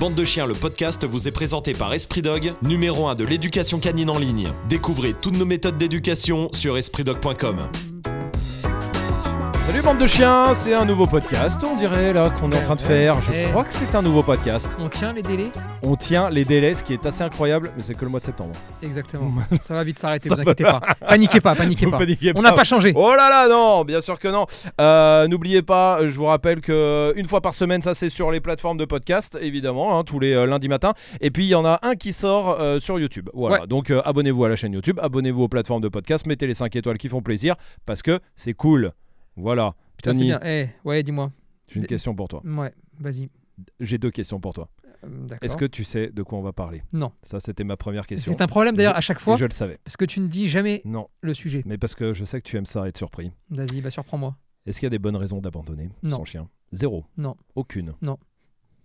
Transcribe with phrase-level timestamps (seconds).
[0.00, 3.78] Bande de chiens, le podcast vous est présenté par Esprit Dog, numéro 1 de l'éducation
[3.78, 4.50] canine en ligne.
[4.66, 7.89] Découvrez toutes nos méthodes d'éducation sur espritdog.com.
[9.70, 12.74] Salut bande de chiens, c'est un nouveau podcast, on dirait là qu'on est en train
[12.74, 13.22] de faire.
[13.22, 14.66] Je crois que c'est un nouveau podcast.
[14.80, 15.52] On tient les délais
[15.84, 18.24] On tient les délais, ce qui est assez incroyable, mais c'est que le mois de
[18.24, 18.50] septembre.
[18.82, 19.32] Exactement.
[19.62, 20.80] Ça va vite s'arrêter, vous inquiétez pas.
[21.08, 21.98] Paniquez pas, paniquez Vous pas.
[21.98, 22.92] paniquez On n'a pas changé.
[22.96, 24.46] Oh là là, non, bien sûr que non.
[24.80, 28.40] Euh, N'oubliez pas, je vous rappelle que une fois par semaine, ça c'est sur les
[28.40, 30.94] plateformes de podcast, évidemment, hein, tous les euh, lundis matins.
[31.20, 33.30] Et puis il y en a un qui sort euh, sur YouTube.
[33.34, 33.60] Voilà.
[33.60, 33.66] Ouais.
[33.68, 36.74] Donc euh, abonnez-vous à la chaîne YouTube, abonnez-vous aux plateformes de podcast, mettez les 5
[36.74, 37.54] étoiles qui font plaisir
[37.86, 38.90] parce que c'est cool.
[39.40, 39.74] Voilà.
[39.96, 40.40] Putain, c'est bien.
[40.44, 41.30] Eh, ouais, dis-moi.
[41.68, 42.42] j'ai une question pour toi.
[42.44, 43.28] Ouais, vas-y.
[43.80, 44.68] J'ai deux questions pour toi.
[45.04, 45.38] Euh, D'accord.
[45.44, 46.82] Est-ce que tu sais de quoi on va parler?
[46.92, 47.12] Non.
[47.22, 48.32] Ça, c'était ma première question.
[48.32, 49.76] C'est un problème d'ailleurs à chaque fois je le savais.
[49.84, 51.62] parce que tu ne dis jamais Non, le sujet.
[51.66, 53.32] mais parce que je sais que tu aimes ça être surpris.
[53.50, 54.36] Vas-y, bah surprends-moi.
[54.66, 56.48] Est-ce qu'il y a des bonnes raisons d'abandonner son chien?
[56.72, 57.04] Zéro.
[57.16, 57.34] Non.
[57.54, 57.94] Aucune.
[58.02, 58.18] Non.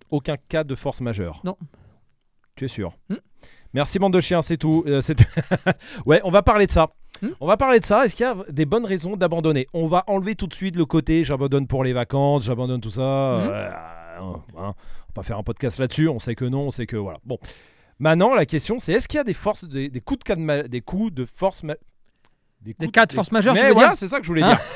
[0.09, 1.41] Aucun cas de force majeure.
[1.43, 1.57] Non.
[2.55, 2.97] Tu es sûr?
[3.09, 3.15] Hmm.
[3.73, 4.83] Merci bande de chiens, c'est tout.
[4.87, 5.17] Euh, c'est-
[6.05, 6.91] ouais, on va parler de ça.
[7.21, 7.29] Hmm.
[7.39, 8.05] On va parler de ça.
[8.05, 9.67] Est-ce qu'il y a des bonnes raisons d'abandonner?
[9.73, 13.01] On va enlever tout de suite le côté j'abandonne pour les vacances, j'abandonne tout ça.
[13.01, 13.49] Hmm.
[13.49, 13.69] Euh,
[14.19, 14.75] hein, on va
[15.13, 16.09] pas faire un podcast là-dessus.
[16.09, 17.19] On sait que non, on sait que voilà.
[17.25, 17.37] Bon.
[17.99, 20.35] Maintenant, la question c'est est-ce qu'il y a des forces, des, des coups de cas
[20.35, 21.75] de ma- des coups de force, coups
[22.79, 24.59] Des cas de force majeure, Mais voilà, c'est ça que je voulais Hein dire.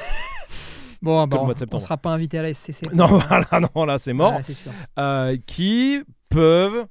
[1.02, 2.88] Bon, bah, le mois de on sera pas invité à la SCC.
[2.94, 4.44] Non, voilà, non, là c'est mort.
[4.44, 4.72] Sûr.
[4.98, 6.86] Euh, qui peuvent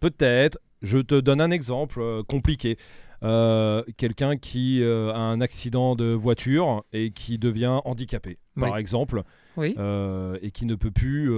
[0.00, 2.76] peut-être, je te donne un exemple euh, compliqué,
[3.22, 9.22] Euh, quelqu'un qui euh, a un accident de voiture et qui devient handicapé, par exemple,
[9.56, 9.74] Oui.
[9.78, 11.30] euh, et qui ne peut plus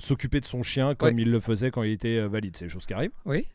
[0.00, 2.56] s'occuper de son chien comme il le faisait quand il était valide.
[2.56, 3.12] C'est des choses qui arrivent.
[3.26, 3.46] Oui.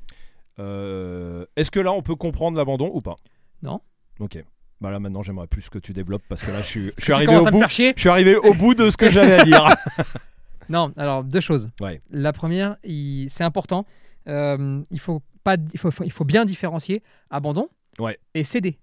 [0.58, 3.16] Est-ce que là on peut comprendre l'abandon ou pas?
[3.62, 3.82] Non.
[4.20, 4.44] Ok.
[4.82, 7.04] Bah là maintenant j'aimerais plus que tu développes parce que là je suis, je Tu
[7.04, 7.64] suis arrivé au bout.
[7.68, 9.68] Je suis arrivé au bout de ce que j'avais à dire.
[10.70, 11.70] Non, alors deux choses.
[11.82, 12.02] Ouais.
[12.10, 13.86] La première, il- c'est important.
[14.28, 18.18] Il faut pas, il faut, il faut bien différencier abandon Ouais.
[18.34, 18.78] et céder.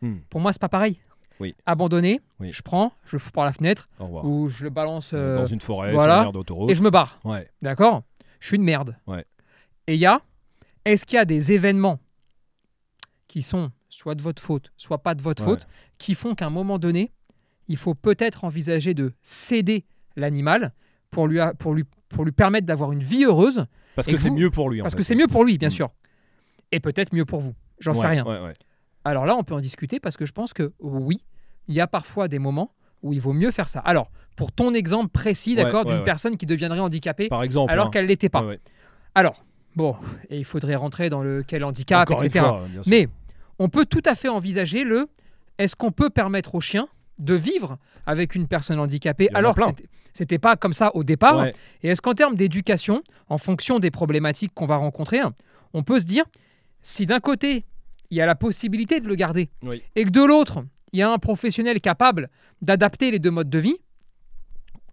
[0.00, 0.18] Hmm.
[0.30, 0.98] Pour moi, c'est pas pareil.
[1.40, 1.54] Oui.
[1.66, 2.52] Abandonner, Oui.
[2.52, 5.60] je prends, je le fous par la fenêtre ou je le balance euh, Dans une
[5.60, 6.22] forêt, voilà.
[6.22, 6.70] sur d'autoroute.
[6.70, 7.18] et je me barre.
[7.24, 7.48] Ouais.
[7.62, 8.02] D'accord?
[8.38, 8.96] Je suis une merde.
[9.06, 9.24] Ouais.
[9.88, 10.20] Et il y a,
[10.84, 11.98] est-ce qu'il y a des événements
[13.28, 15.66] qui sont soit de votre faute, soit pas de votre faute,
[15.98, 17.12] qui font qu'à un moment donné,
[17.68, 19.84] il faut peut-être envisager de céder
[20.16, 20.72] l'animal
[21.10, 24.50] pour lui, pour lui, pour lui permettre d'avoir une vie heureuse, Parce que c'est mieux
[24.50, 24.80] pour lui.
[24.80, 24.98] en parce fait.
[24.98, 25.72] que c'est mieux pour lui, bien Mm.
[25.72, 25.90] sûr.
[26.70, 27.54] Et peut-être mieux pour vous.
[27.80, 28.24] J'en sais rien.
[28.24, 28.54] ouais, ouais.
[29.04, 31.24] Alors là, on peut en discuter parce que je pense que oui,
[31.66, 32.72] il y a parfois des moments
[33.02, 33.80] où il vaut mieux faire ça.
[33.80, 37.72] Alors, pour ton exemple précis, d'accord, d'une personne qui deviendrait handicapée Par exemple.
[37.72, 37.90] alors hein.
[37.90, 38.44] qu'elle l'était pas.
[39.16, 39.96] Alors, bon,
[40.30, 42.38] et il faudrait rentrer dans le quel handicap, Encore etc.
[42.44, 42.64] fois.
[42.86, 43.08] Mais
[43.58, 45.08] on peut tout à fait envisager le
[45.58, 46.86] est-ce qu'on peut permettre au chien
[47.18, 49.62] de vivre avec une personne handicapée alors que
[50.14, 51.52] c'était- pas comme ça au départ Ouais.
[51.82, 55.20] Et est-ce qu'en termes d'éducation, en fonction des problématiques qu'on va rencontrer,
[55.74, 56.24] on peut se dire
[56.80, 57.64] si d'un côté
[58.10, 59.82] il y a la possibilité de le garder Oui.
[59.96, 62.28] et que de l'autre il y a un professionnel capable
[62.60, 63.76] d'adapter les deux modes de vie,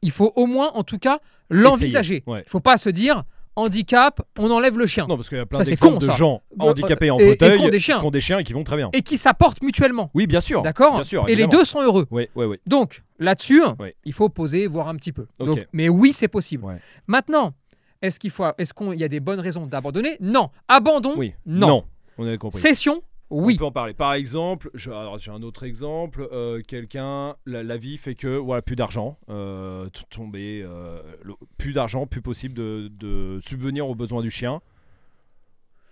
[0.02, 1.20] il faut au moins en tout cas
[1.50, 2.24] l'envisager.
[2.28, 2.44] Ouais.
[2.46, 3.24] Il faut pas se dire
[3.60, 5.06] handicap, on enlève le chien.
[5.08, 6.12] Non, parce qu'il y a plein Ça, c'est d'exemples con, de ça.
[6.14, 8.00] gens Euh, handicapés en et- et fauteuil qui ont des chiens.
[8.00, 8.90] qui ont des chiens et qui vont très bien.
[8.94, 10.10] Et qui s'apportent mutuellement.
[10.14, 10.62] Oui, bien sûr.
[10.62, 11.24] D'accord Bien sûr.
[11.24, 11.52] Et les évidemment.
[11.60, 12.08] deux sont heureux.
[12.12, 12.58] Oui, oui, oui.
[12.66, 13.90] Donc là-dessus, Oui.
[14.06, 15.28] il faut poser, voir un petit peu.
[15.40, 15.48] Ok.
[15.48, 16.66] Donc, mais oui, c'est possible.
[16.66, 16.78] Ouais.
[17.08, 17.54] Maintenant,
[18.02, 20.18] est-ce qu'il faut, est-ce qu'il y a des bonnes raisons d'abandonner?
[20.22, 20.50] Non.
[20.68, 21.14] Abandon?
[21.18, 21.34] Oui.
[21.46, 21.84] Non.
[22.18, 22.60] On avait compris.
[22.60, 23.02] Cession?
[23.32, 23.56] Oui.
[23.56, 23.94] On peut en parler.
[23.94, 26.28] Par exemple, j'ai un autre exemple.
[26.32, 31.74] euh, Quelqu'un, la, la vie fait que voilà, plus d'argent, euh, tomber, euh, le- plus
[31.74, 34.62] d'argent, plus possible de, de subvenir aux besoins du chien.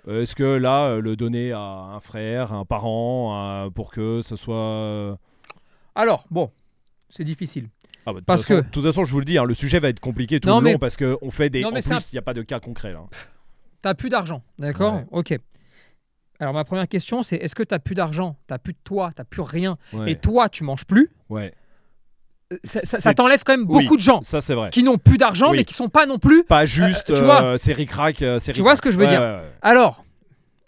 [0.07, 4.35] Euh, Est-ce que là, le donner à un frère, un parent, à- pour que ce
[4.35, 5.17] soit
[5.95, 6.49] Alors, bon,
[7.09, 7.67] c'est difficile.
[8.05, 9.43] Ah bah, de toute Parce façon- que- de toute façon, je vous le dis, hein,
[9.43, 11.61] le sujet va être compliqué tout Non, le long parce qu'on fait des.
[11.61, 13.03] Non, en mais plus, il n'y a pas de cas concret là.
[13.81, 15.05] T'as plus d'argent, d'accord Ouais.
[15.11, 15.37] Ok.
[16.39, 19.23] Alors ma première question, c'est est-ce que t'as plus d'argent, t'as plus de toi, t'as
[19.23, 20.11] plus rien, Ouais.
[20.11, 21.09] et toi tu manges plus?
[21.29, 21.53] Ouais.
[22.53, 23.83] Euh, Ça, ça- C'est- ça t'enlève quand même Oui.
[23.83, 24.69] beaucoup de gens Ça, c'est vrai.
[24.69, 25.57] qui n'ont plus d'argent, Oui.
[25.57, 26.43] mais qui sont pas non plus.
[26.43, 28.21] Pas juste, tu vois- euh, c'est ric-rac.
[28.21, 29.19] euh, c'est Tu vois ce que je veux Ouais, dire?
[29.21, 29.41] ouais.
[29.61, 30.05] Alors,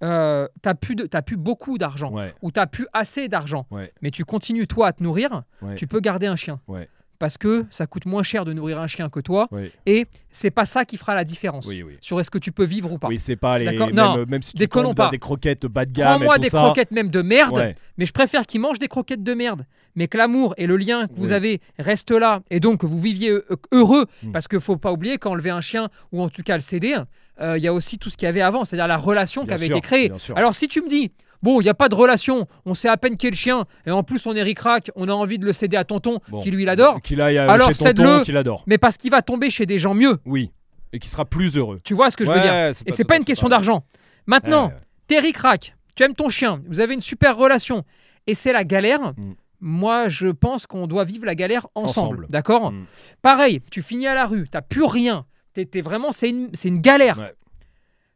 [0.04, 3.66] euh, t'as plus de, t'as plus beaucoup d'argent, ou t'as plus assez d'argent,
[4.02, 5.44] mais tu continues toi à te nourrir,
[5.78, 6.60] tu peux garder un chien.
[6.68, 6.90] Ouais.
[7.20, 9.50] Parce que ça coûte moins cher de nourrir un chien que toi,
[9.86, 11.98] et c'est pas ça qui fera la différence Oui, oui.
[12.00, 13.10] sur est-ce que tu peux vivre ou pas.
[13.10, 13.66] Oui, c'est pas les.
[13.66, 15.10] Même, Non, même si tu pas.
[15.10, 16.60] des croquettes bas de gamme Prends-moi des ça.
[16.60, 20.08] croquettes même de merde, Ouais, mais je préfère qu'ils mangent des croquettes de merde, mais
[20.08, 23.32] que l'amour et le lien que vous avez restent là, et donc que vous viviez
[23.32, 24.32] euh, heureux, Mm.
[24.32, 26.96] parce qu'il faut pas oublier qu'enlever un chien, ou en tout cas le céder,
[27.42, 29.52] euh, il y a aussi tout ce qu'il y avait avant, c'est-à-dire la relation qui
[29.52, 30.12] avait sûr, été créée.
[30.38, 32.98] Alors si tu me dis, bon, il n'y a pas de relation, on sait à
[32.98, 35.46] peine qui est le chien, et en plus on est ric-rac, on a envie de
[35.46, 36.42] le céder à tonton, Bon.
[36.42, 38.24] qui lui l'adore, Qu'il aille Alors, cède-le.
[38.24, 38.64] qu'il adore.
[38.68, 40.18] mais parce qu'il va tomber chez des gens mieux.
[40.26, 40.52] Oui.
[40.92, 41.80] Et qui sera plus heureux.
[41.84, 43.84] Tu vois ce que je veux dire Et c'est pas une question d'argent.
[44.28, 44.72] Maintenant,
[45.08, 47.84] t'es ric-rac, tu aimes ton chien, vous avez une super relation,
[48.28, 49.14] et c'est la galère.
[49.18, 49.34] Mm.
[49.62, 52.08] Moi, je pense qu'on doit vivre la galère ensemble.
[52.20, 52.28] Ensemble.
[52.30, 52.86] D'accord Mm.
[53.22, 55.26] Pareil, tu finis à la rue, t'as plus rien.
[55.54, 57.18] T'es, vraiment, c'est une, c'est une galère.
[57.20, 57.34] Ouais.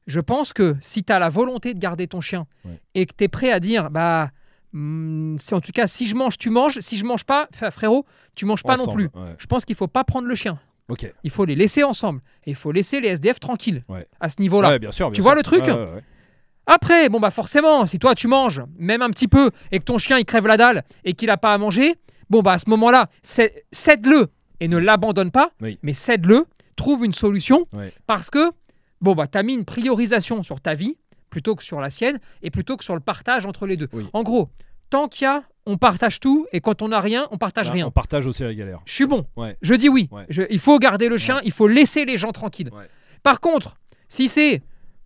[0.07, 2.79] Je pense que si tu as la volonté de garder ton chien Ouais.
[2.95, 4.29] et que tu es prêt à dire, bah,
[4.73, 6.79] hmm, c'est en tout cas, si je mange, tu manges.
[6.79, 8.05] Si je mange pas, frérot,
[8.35, 9.05] tu manges pas non plus.
[9.13, 9.35] ouais.
[9.37, 10.59] Je pense qu'il faut pas prendre le chien.
[10.89, 11.11] Ok.
[11.23, 12.19] Il faut les laisser ensemble.
[12.45, 14.05] Et il faut laisser les SDF tranquilles Ouais.
[14.19, 14.69] à ce niveau-là.
[14.69, 15.07] Ouais, bien sûr.
[15.07, 15.23] bien Tu sûr.
[15.23, 15.63] vois le truc.
[16.65, 19.97] Après, bon bah forcément, si toi tu manges, même un petit peu, et que ton
[19.97, 21.95] chien il crève la dalle et qu'il a pas à manger,
[22.29, 24.27] bon bah à ce moment-là, cède-le
[24.61, 25.77] et ne l'abandonne pas, Oui.
[25.83, 26.45] mais cède-le,
[26.77, 27.63] trouve une solution,
[28.07, 28.51] parce que
[29.03, 30.97] bon bah t'as mis une priorisation sur ta vie
[31.29, 33.89] plutôt que sur la sienne et plutôt que sur le partage entre les deux.
[33.93, 34.07] Oui.
[34.13, 34.49] En gros,
[34.89, 37.73] tant qu'il y a, on partage tout et quand on n'a rien, on partage Là,
[37.73, 37.87] rien.
[37.87, 38.79] On partage aussi la galère.
[38.85, 39.25] Je suis bon.
[39.35, 39.57] Ouais.
[39.61, 40.09] Je dis oui.
[40.11, 40.25] Ouais.
[40.29, 42.71] Je- il faut garder le chien, il faut laisser les gens tranquilles.
[43.23, 43.75] Par contre,
[44.09, 44.61] si c'est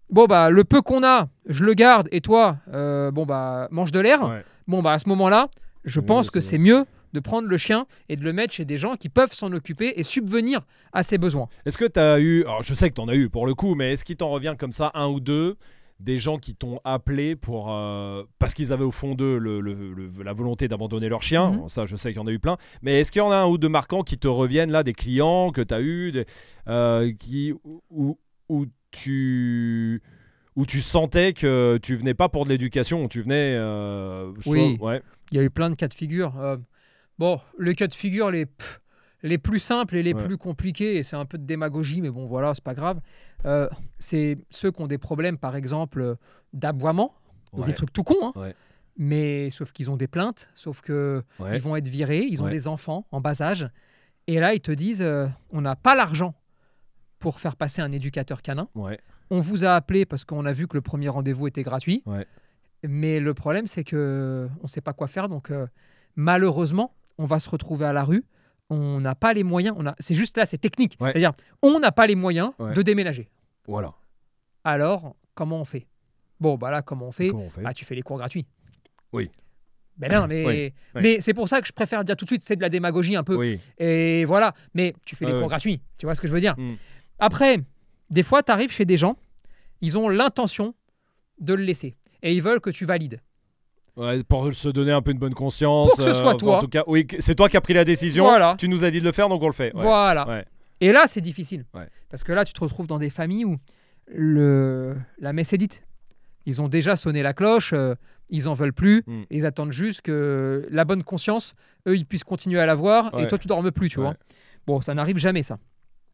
[0.09, 3.91] bon bah le peu qu'on a, je le garde et toi, euh, bon bah mange
[3.91, 4.41] de l'air.
[4.67, 5.49] Bon bah à ce moment-là,
[5.85, 8.65] je Oui, pense que c'est mieux de prendre le chien et de le mettre chez
[8.65, 10.61] des gens qui peuvent s'en occuper et subvenir
[10.93, 11.47] à ses besoins.
[11.65, 13.53] Est-ce que tu as eu, alors je sais que tu en as eu pour le
[13.55, 15.55] coup, mais est-ce qu'il t'en revient comme ça un ou deux
[15.99, 19.93] des gens qui t'ont appelé pour euh, parce qu'ils avaient au fond d'eux le- le-
[19.95, 21.49] le- la volonté d'abandonner leur chien?
[21.49, 21.57] Mhm.
[21.57, 22.57] Bon, Ça, je sais qu'il y en a eu plein.
[22.83, 24.93] Mais est-ce qu'il y en a un ou deux marquants qui te reviennent là, des
[24.93, 26.25] clients que tu as eu, des-
[26.67, 27.51] euh, qui
[27.89, 28.19] où,
[28.49, 30.01] où tu
[30.55, 33.55] où tu sentais que tu venais pas pour de l'éducation, tu venais.
[33.55, 34.77] euh, soit- Oui.
[34.81, 35.01] Ouais.
[35.31, 36.33] Il y a eu plein de cas de figure.
[37.19, 38.79] Bon, les cas de figure les, pff,
[39.23, 40.23] les plus simples et les Ouais.
[40.25, 42.99] plus compliqués, et c'est un peu de démagogie, mais bon voilà, c'est pas grave.
[43.45, 43.67] Euh,
[43.99, 46.15] c'est ceux qui ont des problèmes, par exemple, euh,
[46.53, 47.15] d'aboiement,
[47.53, 47.67] ou Ouais.
[47.67, 48.39] des trucs tout cons, hein.
[48.39, 48.55] Ouais.
[48.97, 51.55] mais sauf qu'ils ont des plaintes, sauf que Ouais.
[51.55, 53.69] ils vont être virés, ils ont des enfants en bas âge,
[54.27, 56.33] et là ils te disent euh, on n'a pas l'argent
[57.19, 58.67] pour faire passer un éducateur canin.
[59.29, 62.03] On vous a appelé parce qu'on a vu que le premier rendez-vous était gratuit.
[62.83, 65.27] Mais le problème, c'est que on ne sait pas quoi faire.
[65.29, 65.65] Donc, euh,
[66.15, 68.23] malheureusement, on va se retrouver à la rue.
[68.69, 69.75] On n'a pas les moyens.
[69.79, 69.95] On a...
[69.99, 70.97] C'est juste là, c'est technique.
[70.99, 71.11] Ouais.
[71.11, 71.31] C'est-à-dire,
[71.61, 72.73] on n'a pas les moyens Ouais.
[72.73, 73.29] de déménager.
[73.67, 73.93] Voilà.
[74.63, 75.87] Alors, comment on fait?
[76.39, 77.29] Bon, bah là, comment on fait?
[77.29, 77.61] Comment on fait?
[77.65, 78.45] Ah, tu fais les cours gratuits.
[79.13, 79.31] Oui.
[79.97, 81.01] Ben non, mais, Oui, oui.
[81.01, 83.15] mais c'est pour ça que je préfère dire tout de suite, c'est de la démagogie
[83.15, 83.35] un peu.
[83.35, 83.59] Oui.
[83.77, 85.81] Et voilà, mais tu fais les cours gratuits.
[85.97, 86.55] Tu vois ce que je veux dire?
[86.57, 86.75] Mm.
[87.19, 87.59] Après,
[88.09, 89.15] des fois, tu arrives chez des gens,
[89.81, 90.75] ils ont l'intention
[91.39, 91.95] de le laisser.
[92.21, 93.21] Et ils veulent que tu valides.
[93.97, 95.87] Ouais, pour se donner un peu une bonne conscience.
[95.89, 96.57] Pour que ce soit enfin, toi.
[96.57, 98.25] En tout cas, oui, c'est toi qui as pris la décision.
[98.25, 98.55] Voilà.
[98.59, 99.73] Tu nous as dit de le faire, donc on le fait.
[99.75, 99.81] Ouais.
[99.81, 100.27] Voilà.
[100.27, 100.45] Ouais.
[100.81, 101.65] Et là, c'est difficile.
[102.09, 103.57] Parce que là, tu te retrouves dans des familles où
[104.07, 104.95] le...
[105.19, 105.83] la messe est dite.
[106.45, 107.95] Ils ont déjà sonné la cloche, euh,
[108.29, 109.21] ils en veulent plus, Mm.
[109.31, 111.55] et ils attendent juste que la bonne conscience,
[111.87, 114.13] eux, ils puissent continuer à l'avoir, et toi, tu dormes plus, tu vois.
[114.65, 115.57] Bon, ça n'arrive jamais, ça.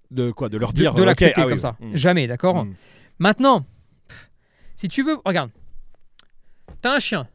[0.09, 0.93] De quoi De leur De, dire.
[0.95, 1.75] de l'accepter ah oui, comme ça.
[1.81, 1.87] ouais.
[1.87, 1.95] Mm.
[1.97, 2.73] Jamais, d'accord Mm.
[3.19, 3.65] Maintenant,
[4.75, 5.51] si tu veux, regarde,
[6.81, 7.27] t'as un chien.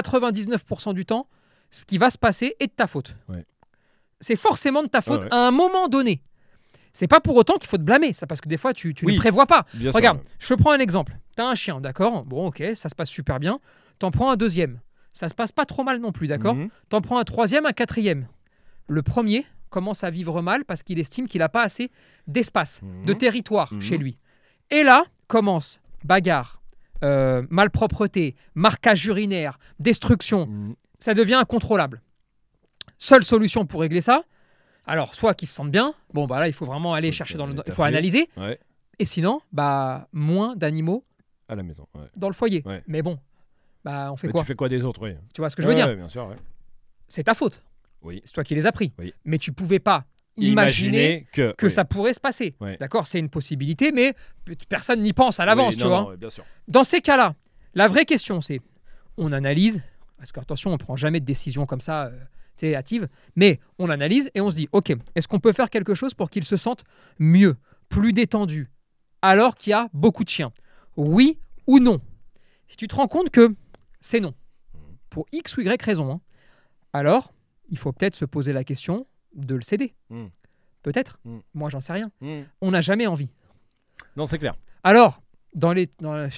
[0.00, 1.26] 99% du temps,
[1.70, 3.14] ce qui va se passer est de ta faute.
[3.28, 3.44] Ouais.
[4.20, 5.32] C'est forcément de ta faute Ouais, ouais.
[5.34, 6.22] à un moment donné.
[6.92, 9.06] C'est pas pour autant qu'il faut te blâmer, ça parce que des fois tu, tu
[9.06, 9.14] Oui.
[9.14, 9.64] ne prévois pas.
[9.80, 11.16] Sûr, Regarde, je prends un exemple.
[11.36, 12.24] T'as un chien, d'accord?
[12.24, 13.60] Bon, ok, ça se passe super bien.
[13.98, 14.80] T'en prends un deuxième.
[15.14, 16.54] Ça se passe pas trop mal non plus, d'accord?
[16.54, 16.68] Mhm.
[16.90, 18.26] T'en prends un troisième, un quatrième.
[18.88, 21.90] Le premier commence à vivre mal parce qu'il estime qu'il n'a pas assez
[22.26, 23.06] d'espace, Mhm.
[23.06, 23.80] de territoire Mhm.
[23.80, 24.18] chez lui.
[24.70, 26.60] Et là, commence bagarre,
[27.02, 30.46] euh, malpropreté, marquage urinaire, destruction.
[30.46, 30.74] Mhm.
[30.98, 32.00] Ça devient incontrôlable.
[32.98, 34.24] Seule solution pour régler ça,
[34.86, 37.38] alors soit qu'ils se sentent bien, bon bah là il faut vraiment aller Faut chercher
[37.38, 38.58] dans le, il faut analyser, Ouais.
[38.98, 41.04] et sinon bah moins d'animaux
[41.48, 41.86] À la maison.
[41.96, 42.06] ouais.
[42.16, 42.62] dans le foyer.
[42.64, 42.82] Ouais.
[42.86, 43.18] Mais bon,
[43.84, 45.16] bah on fait Mais quoi tu fais quoi des autres, oui.
[45.34, 46.32] Tu vois ce que je veux dire bien sûr.
[47.08, 47.62] C'est ta faute.
[48.02, 48.20] Oui.
[48.24, 48.92] C'est toi qui les as pris.
[48.98, 49.12] Oui.
[49.24, 50.04] Mais tu pouvais pas
[50.36, 51.72] imaginer que, que oui.
[51.72, 52.54] ça pourrait se passer.
[52.80, 54.14] D'accord C'est une possibilité, mais
[54.68, 56.00] personne n'y pense à l'avance, Oui, tu vois.
[56.02, 56.44] non, ouais, bien sûr.
[56.68, 57.34] Dans ces cas-là,
[57.74, 58.60] la vraie question, c'est
[59.16, 59.82] on analyse,
[60.18, 62.10] parce qu'attention, on prend jamais de décision comme ça, euh,
[62.56, 65.70] tu sais, hâtive, mais on analyse et on se dit, ok, est-ce qu'on peut faire
[65.70, 66.84] quelque chose pour qu'ils se sentent
[67.18, 67.56] mieux,
[67.88, 68.70] plus détendus,
[69.20, 70.52] alors qu'il y a beaucoup de chiens?
[70.96, 72.00] Oui ou non?
[72.68, 73.54] Si tu te rends compte que
[74.00, 74.34] c'est non,
[75.10, 76.20] pour X ou Y raison, hein,
[76.94, 77.32] alors
[77.68, 79.94] il faut peut-être se poser la question de le céder.
[80.10, 80.26] Mm.
[80.82, 81.18] Peut-être.
[81.24, 81.38] Mm.
[81.54, 82.10] Moi, j'en sais rien.
[82.20, 82.44] Mhm.
[82.60, 83.30] On n'a jamais envie.
[84.16, 84.54] Non, c'est clair.
[84.84, 85.20] Alors,
[85.54, 86.28] dans les, dans la-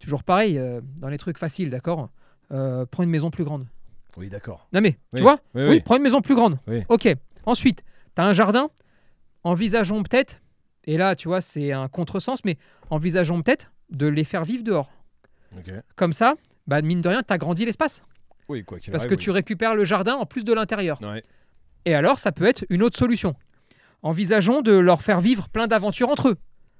[0.00, 2.10] toujours pareil, euh, dans les trucs faciles, d'accord
[2.52, 3.66] euh, Prends une maison plus grande.
[4.16, 4.68] Oui, d'accord.
[4.72, 5.18] Non mais, Oui.
[5.18, 5.80] tu vois Oui, Oui, oui.
[5.80, 6.58] prends une maison plus grande.
[6.88, 7.08] Ok.
[7.46, 7.82] Ensuite,
[8.14, 8.70] tu as un jardin.
[9.42, 10.40] Envisageons peut-être,
[10.84, 12.56] et là, tu vois, c'est un contresens, mais
[12.90, 14.90] envisageons peut-être de les faire vivre dehors.
[15.56, 15.70] Ok.
[15.96, 16.34] Comme ça,
[16.66, 18.02] bah, mine de rien, tu agrandis l'espace.
[18.48, 21.00] Oui, quoi qu'il Parce arrive, que tu récupères le jardin en plus de l'intérieur.
[21.02, 21.22] Ouais.
[21.84, 23.34] Et alors, ça peut être une autre solution.
[24.02, 26.36] envisageons de leur faire vivre plein d'aventures entre eux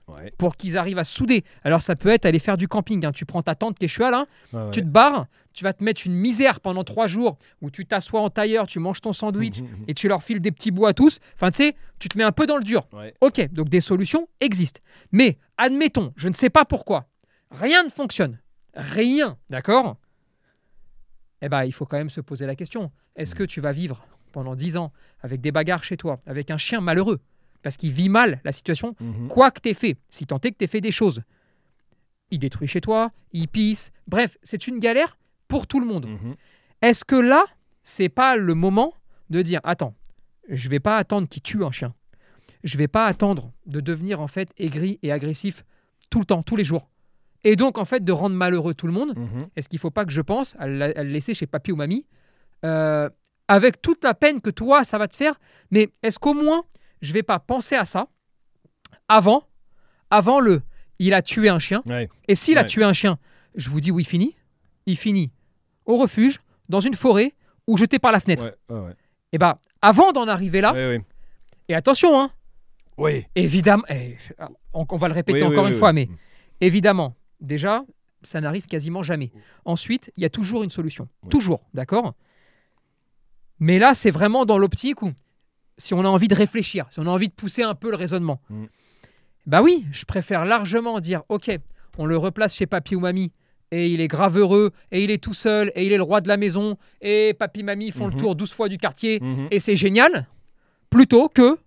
[0.06, 0.30] Ouais.
[0.36, 1.42] pour qu'ils arrivent à se souder.
[1.62, 3.06] Alors ça peut être aller faire du camping.
[3.06, 3.12] hein.
[3.12, 5.82] Tu prends ta tente qui est cheval, hein, Ouais, tu te barres, tu vas te
[5.82, 9.62] mettre une misère pendant trois jours où tu t'assois en tailleur, tu manges ton sandwich
[9.88, 11.20] et tu leur files des petits bouts à tous.
[11.36, 12.86] Enfin, tu sais, tu te mets un peu dans le dur.
[13.22, 14.82] Ok, donc des solutions existent.
[15.10, 17.06] Mais admettons, je ne sais pas pourquoi,
[17.50, 18.38] rien ne fonctionne.
[18.74, 19.96] Rien, d'accord?
[21.40, 22.90] Eh bien, il faut quand même se poser la question.
[23.16, 26.58] Est-ce que tu vas vivre pendant 10 ans avec des bagarres chez toi, avec un
[26.58, 27.20] chien malheureux,
[27.62, 29.28] parce qu'il vit mal la situation, Mhm.
[29.28, 31.22] quoi que t'aies fait, si tant est que t'aies fait des choses,
[32.30, 35.16] il détruit chez toi, il pisse, bref, c'est une galère
[35.48, 36.06] pour tout le monde.
[36.06, 36.34] Mhm.
[36.82, 37.44] Est-ce que là,
[37.82, 38.92] c'est pas le moment
[39.30, 39.94] de dire attends,
[40.48, 41.94] je vais pas attendre qu'il tue un chien.
[42.64, 45.64] Je vais pas attendre de devenir en fait aigri et agressif
[46.10, 46.88] tout le temps, tous les jours.
[47.44, 49.16] Et donc en fait de rendre malheureux tout le monde.
[49.16, 49.46] Mhm.
[49.54, 52.04] Est-ce qu'il faut pas que je pense à le laisser chez papy ou mamie
[52.64, 53.08] euh,
[53.48, 55.38] avec toute la peine que toi ça va te faire,
[55.70, 56.64] mais est-ce qu'au moins
[57.02, 58.08] je vais pas penser à ça
[59.08, 59.46] avant,
[60.10, 60.62] avant le
[60.98, 62.08] il a tué un chien Ouais.
[62.28, 63.18] et s'il a tué un chien,
[63.54, 64.36] je vous dis où il finit
[64.86, 65.32] Il finit
[65.86, 67.34] au refuge, dans une forêt
[67.66, 68.56] ou jeté par la fenêtre.
[68.70, 68.92] Ouais.
[69.32, 70.72] Et bah, avant d'en arriver là,
[71.68, 72.30] et attention, hein,
[72.96, 73.26] Oui.
[73.34, 74.16] évidemment, eh,
[74.72, 76.08] on, on va le répéter Oui, encore oui, une fois, mais
[76.60, 77.84] évidemment, déjà,
[78.22, 79.30] ça n'arrive quasiment jamais.
[79.66, 81.08] Ensuite, il y a toujours une solution.
[81.28, 82.14] Toujours, d'accord?
[83.60, 85.12] Mais là, c'est vraiment dans l'optique où,
[85.78, 87.96] si on a envie de réfléchir, si on a envie de pousser un peu le
[87.96, 88.64] raisonnement, Mm.
[89.46, 91.50] bah oui, je préfère largement dire, ok,
[91.98, 93.32] on le replace chez papy ou mamie,
[93.70, 96.20] et il est grave heureux, et il est tout seul, et il est le roi
[96.20, 98.18] de la maison, et papy, mamie font le Mhm.
[98.20, 99.48] tour 12 fois du quartier, Mhm.
[99.50, 100.26] et c'est génial,
[100.90, 101.58] plutôt que,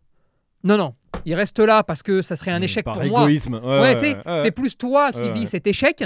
[0.64, 0.94] non, non,
[1.26, 3.22] il reste là parce que ça serait un échec Par pour moi.
[3.24, 3.56] égoïsme.
[3.56, 4.38] Ouais, Ouais, tu sais, ouais, ouais.
[4.38, 6.04] c'est plus toi qui vis cet échec.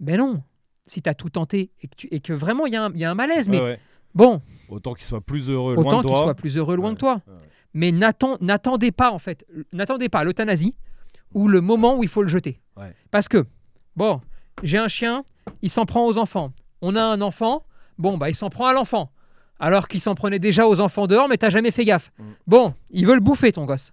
[0.00, 0.42] Mais non,
[0.86, 2.92] si tu as tout tenté et que, tu- et que vraiment il y, a un-
[2.92, 3.78] il y a un malaise, mais.
[4.14, 6.22] Bon, Autant qu'il soit plus heureux loin autant de qu'il toi.
[6.24, 7.20] soit plus heureux loin Ouais, que toi.
[7.26, 7.34] ouais.
[7.74, 10.74] Mais n'attend- n'attendez pas, en fait, n'attendez pas l'euthanasie
[11.34, 12.60] ou le moment où il faut le jeter.
[12.76, 12.94] Ouais.
[13.10, 13.44] Parce que,
[13.96, 14.20] bon,
[14.62, 15.24] j'ai un chien,
[15.62, 16.52] il s'en prend aux enfants.
[16.82, 17.64] On a un enfant,
[17.98, 19.10] bon, bah il s'en prend à l'enfant.
[19.60, 22.12] Alors qu'il s'en prenait déjà aux enfants dehors, mais t'as jamais fait gaffe.
[22.18, 22.24] Mm.
[22.46, 23.92] Bon, il veut le bouffer, ton gosse.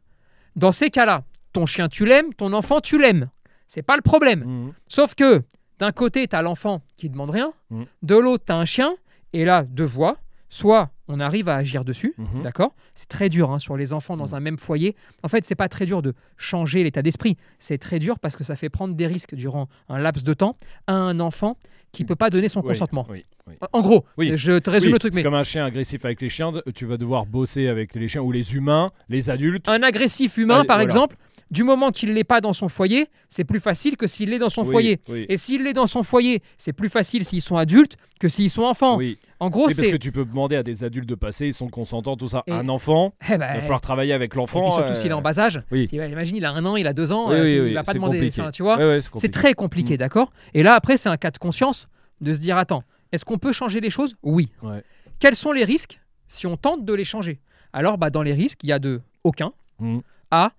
[0.56, 1.24] Dans ces cas-là,
[1.54, 3.30] ton chien, tu l'aimes, ton enfant, tu l'aimes.
[3.68, 4.44] C'est pas le problème.
[4.46, 4.74] Mhm.
[4.88, 5.44] Sauf que
[5.80, 7.84] d'un côté, tu as l'enfant qui demande rien, Mm.
[8.04, 8.96] de l'autre, tu as un chien,
[9.34, 10.18] et là, deux voies.
[10.54, 12.42] Soit on arrive à agir dessus, Mhm.
[12.44, 12.76] d'accord?
[12.94, 14.36] C'est très dur hein, sur les enfants dans Mm.
[14.36, 14.98] un même foyer.
[15.24, 17.38] En fait, c'est pas très dur de changer l'état d'esprit.
[17.58, 20.58] C'est très dur parce que ça fait prendre des risques durant un laps de temps
[20.88, 21.56] à un enfant
[21.94, 23.08] qui peut pas donner son Oui, consentement.
[23.10, 23.54] Oui, oui.
[23.72, 24.34] En gros, Oui.
[24.36, 26.86] je te résume le truc, c'est mais comme un chien agressif avec les chiens, tu
[26.86, 29.70] vas devoir bosser avec les chiens ou les humains, les adultes.
[29.70, 30.84] un agressif humain, Allez, par voilà.
[30.84, 31.16] exemple,
[31.52, 34.50] du moment qu'il l'est pas dans son foyer, c'est plus facile que s'il l'est dans
[34.50, 35.00] son Oui, foyer.
[35.10, 35.26] Oui.
[35.30, 38.64] Et s'il l'est dans son foyer, c'est plus facile s'ils sont adultes que s'ils sont
[38.64, 38.98] enfants.
[38.98, 39.18] oui.
[39.40, 41.54] En gros, Oui, parce c'est que tu peux demander à des adultes de passer, ils
[41.54, 42.44] sont consentants, tout ça.
[42.48, 44.72] Et- Un enfant, Eh ben, il va falloir travailler avec l'enfant.
[44.72, 45.62] surtout euh, s'il est en bas âge.
[45.72, 45.88] oui.
[45.88, 47.92] Tu vois, imagine, il a un an, il a deux ans, euh, il va pas
[47.92, 48.28] c'est demander.
[48.30, 49.98] enfin, tu vois, c'est c'est très compliqué, Mm.
[49.98, 51.88] d'accord Et là, après, c'est un cas de conscience
[52.22, 54.16] de se dire attends, est-ce qu'on peut changer les choses?
[54.24, 54.52] Oui.
[54.64, 54.84] Ouais.
[55.20, 57.40] Quels sont les risques si on tente de les changer?
[57.74, 59.52] Alors, bah, dans les risques, il y a de aucun.
[59.80, 60.02] Mhm.
[60.32, 60.52] A,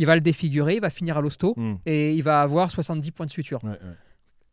[0.00, 1.78] il va le défigurer, il va finir à l'hosto Mhm.
[1.86, 3.62] et il va avoir 70 points de suture.
[3.62, 3.78] Ouais, ouais.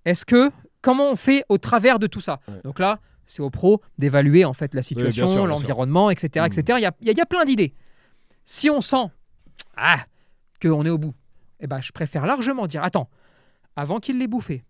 [0.06, 0.52] Est-ce que
[0.82, 2.62] comment on fait au travers de tout ça Ouais.
[2.64, 6.48] Donc là, c'est au pro d'évaluer en fait la situation, l'environnement, etc., Mm.
[6.48, 6.78] etc.
[6.80, 7.74] Il y a, il y a- y a plein d'idées.
[8.46, 9.06] Si on sent
[9.76, 10.00] ah
[10.62, 11.14] qu'on est au bout,
[11.62, 13.10] eh ben je préfère largement dire attends,
[13.76, 14.64] avant qu'il l'ait bouffé,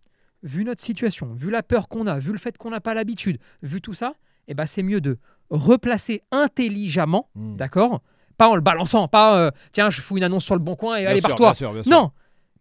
[0.44, 3.38] vu notre situation, vu la peur qu'on a, vu le fait qu'on n'a pas l'habitude,
[3.64, 4.14] vu tout ça,
[4.48, 5.18] eh ben c'est mieux de
[5.50, 7.58] replacer intelligemment, Mhm.
[7.58, 8.02] d'accord
[8.38, 10.96] Pas en le balançant, pas euh, tiens je fous une annonce sur le bon coin
[10.98, 11.74] et Bien allez bien sûr.
[11.88, 12.12] Non,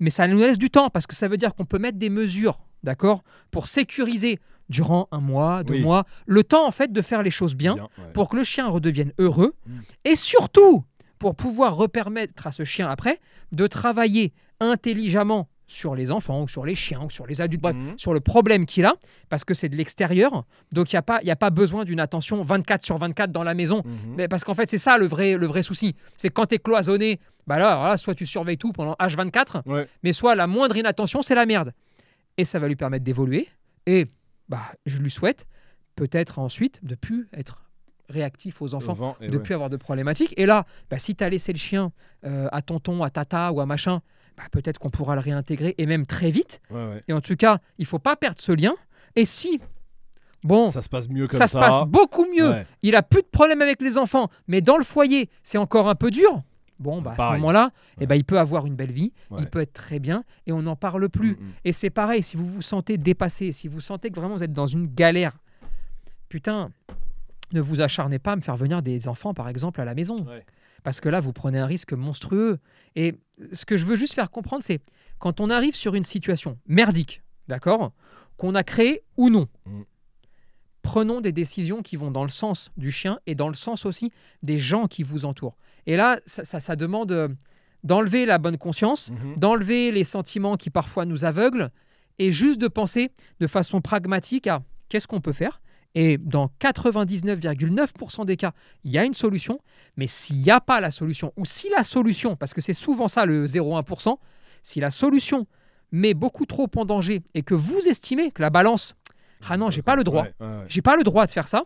[0.00, 2.11] mais ça nous laisse du temps parce que ça veut dire qu'on peut mettre des
[2.11, 5.80] mesures, d'accord, pour sécuriser durant un mois, deux Oui.
[5.83, 8.12] mois, le temps en fait de faire les choses bien, ouais.
[8.14, 9.73] pour que le chien redevienne heureux Mm.
[10.06, 10.83] et surtout
[11.18, 13.21] pour pouvoir repermettre à ce chien après
[13.52, 17.75] de travailler intelligemment sur les enfants ou sur les chiens ou sur les adultes, bref,
[17.75, 17.99] Mhm.
[17.99, 18.94] sur le problème qu'il a,
[19.28, 21.99] parce que c'est de l'extérieur, donc il n'y a, pas- y a pas besoin d'une
[22.00, 24.14] attention 24 sur 24 dans la maison, Mhm.
[24.16, 25.96] mais parce qu'en fait, c'est ça le vrai, le vrai souci.
[26.16, 29.88] C'est quand tu es cloisonné, bah là, soit tu surveilles tout pendant H24, Ouais.
[30.04, 31.73] mais soit la moindre inattention, c'est la merde.
[32.38, 33.49] Et ça va lui permettre d'évoluer.
[33.87, 34.06] Et
[34.49, 35.46] bah, je lui souhaite
[35.96, 37.64] peut-être ensuite de plus être
[38.08, 39.38] réactif aux enfants, vent, de ouais.
[39.42, 40.32] plus avoir de problématiques.
[40.37, 41.90] Et là, bah, si tu as laissé le chien
[42.25, 44.00] euh, à tonton, à tata ou à machin,
[44.37, 46.61] bah, peut-être qu'on pourra le réintégrer et même très vite.
[46.71, 47.00] Ouais, ouais.
[47.09, 48.75] Et en tout cas, il faut pas perdre ce lien.
[49.14, 49.61] Et si,
[50.45, 51.59] bon, Ça se passe mieux comme ça, ça.
[51.59, 52.66] se passe beaucoup mieux, Ouais.
[52.83, 55.95] il a plus de problème avec les enfants, mais dans le foyer, c'est encore un
[55.95, 56.43] peu dur.
[56.78, 57.71] Bon, bah, à ce moment-là,
[58.02, 59.38] eh ben, il peut avoir une belle vie, Ouais.
[59.40, 61.31] il peut être très bien, et on n'en parle plus.
[61.31, 61.52] Mhm.
[61.64, 64.52] Et c'est pareil, si vous vous sentez dépassé, si vous sentez que vraiment vous êtes
[64.52, 65.38] dans une galère,
[66.28, 66.71] putain,
[67.55, 70.26] ne vous acharnez pas à me faire venir des enfants, par exemple, à la maison.
[70.87, 72.61] Parce que là, vous prenez un risque monstrueux.
[72.95, 73.16] Et
[73.52, 74.78] ce que je veux juste faire comprendre, c'est
[75.19, 77.93] quand on arrive sur une situation merdique, d'accord,
[78.37, 79.83] qu'on a créée ou non, Mm.
[80.83, 84.12] prenons des décisions qui vont dans le sens du chien et dans le sens aussi
[84.45, 85.57] des gens qui vous entourent.
[85.87, 87.26] Et là, ça, ça- ça demande euh,
[87.83, 89.35] d'enlever la bonne conscience, Mhm.
[89.40, 91.71] d'enlever les sentiments qui parfois nous aveuglent
[92.21, 95.61] et juste de penser de façon pragmatique à qu'est-ce qu'on peut faire.
[95.99, 98.53] Et dans 99,9% des cas,
[98.85, 99.59] il y a une solution.
[99.97, 103.09] Mais s'il n'y a pas la solution, ou si la solution, parce que c'est souvent
[103.09, 104.19] ça le 0,1%,
[104.62, 105.47] si la solution
[105.93, 108.95] met beaucoup trop en danger et que vous estimez que la balance,
[109.49, 110.65] ah non, j'ai pas le droit, Ouais, ouais, ouais.
[110.69, 111.65] j'ai pas le droit de faire ça,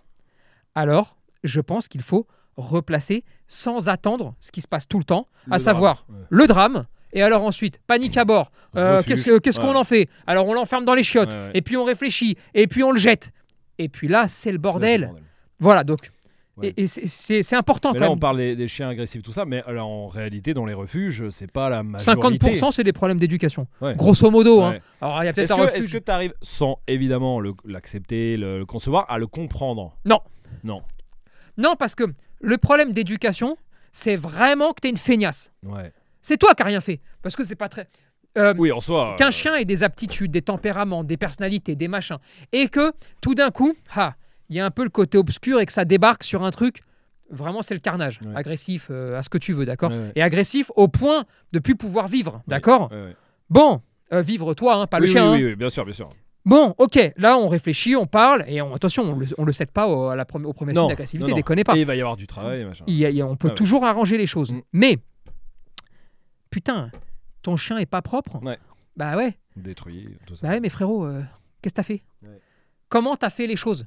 [0.75, 5.27] alors je pense qu'il faut replacer sans attendre ce qui se passe tout le temps,
[5.51, 6.87] à Le savoir drame, le drame.
[7.13, 8.53] Et alors ensuite, panique à bord.
[8.77, 10.09] Euh, qu'est-ce que- qu'est-ce qu'on en fait?
[10.29, 11.31] Alors on l'enferme dans les chiottes.
[11.31, 11.51] Ouais, ouais.
[11.55, 12.37] Et puis on réfléchit.
[12.55, 13.33] Et puis on le jette.
[13.83, 15.11] Et puis là, c'est le bordel.
[15.59, 16.11] Voilà, donc.
[16.57, 16.75] Ouais.
[16.77, 18.21] Et, et c'est- important Mais quand là, on même.
[18.21, 21.51] parle des, des chiens agressifs, tout ça, mais alors, en réalité, dans les refuges, c'est
[21.51, 22.51] pas la majorité.
[22.53, 23.67] 50% c'est des problèmes d'éducation.
[23.81, 23.95] Ouais.
[23.95, 24.61] Grosso modo.
[24.63, 24.77] hein.
[25.01, 28.37] Alors il y a peut-être Est-ce un que est-ce que tu arrives, sans évidemment l'accepter,
[28.37, 29.97] le, le concevoir, à le comprendre?
[30.05, 30.21] Non.
[30.63, 30.83] Non.
[31.57, 32.05] Non, parce que
[32.43, 33.57] le problème d'éducation,
[33.93, 35.51] c'est vraiment que tu es une feignasse.
[36.21, 37.01] C'est toi qui n'as rien fait.
[37.23, 37.89] Parce que c'est pas très.
[38.39, 39.17] Euh, Oui, en soi.
[39.19, 42.19] qu'un euh, chien ait des aptitudes, des tempéraments, des personnalités, des machins,
[42.53, 43.75] et que tout d'un coup,
[44.49, 46.81] il y a un peu le côté obscur et que ça débarque sur un truc,
[47.31, 48.33] vraiment c'est le carnage, Ouais.
[48.37, 50.13] agressif, euh, à ce que tu veux, d'accord ouais, ouais.
[50.15, 52.91] Et agressif au point de plus pouvoir vivre, d'accord.
[53.49, 53.83] Bon,
[54.13, 55.33] euh, vivre toi, hein, pas le chien.
[55.33, 55.41] Oui, hein.
[55.41, 56.09] oui, oui, bien sûr, bien sûr.
[56.45, 59.71] Bon, ok, là on réfléchit, on parle, et on- attention, on le, on le cède
[59.73, 61.77] pas au, à la au premier signe d'agressivité, déconnez pas.
[61.77, 62.85] Et il va y avoir du travail, machin.
[62.87, 64.53] Il y a- il y a- on peut Ah toujours arranger les choses.
[64.53, 64.61] Mm.
[64.73, 64.99] Mais,
[66.51, 66.91] putain,
[67.43, 68.59] ton chien est pas propre Ouais.
[68.97, 69.39] Bah ouais.
[69.57, 70.47] Détruit, tout ça.
[70.47, 71.23] Bah ouais, mais frérot, euh,
[71.63, 72.41] qu'est-ce que t'as fait Ouais.
[72.89, 73.87] Comment t'as fait les choses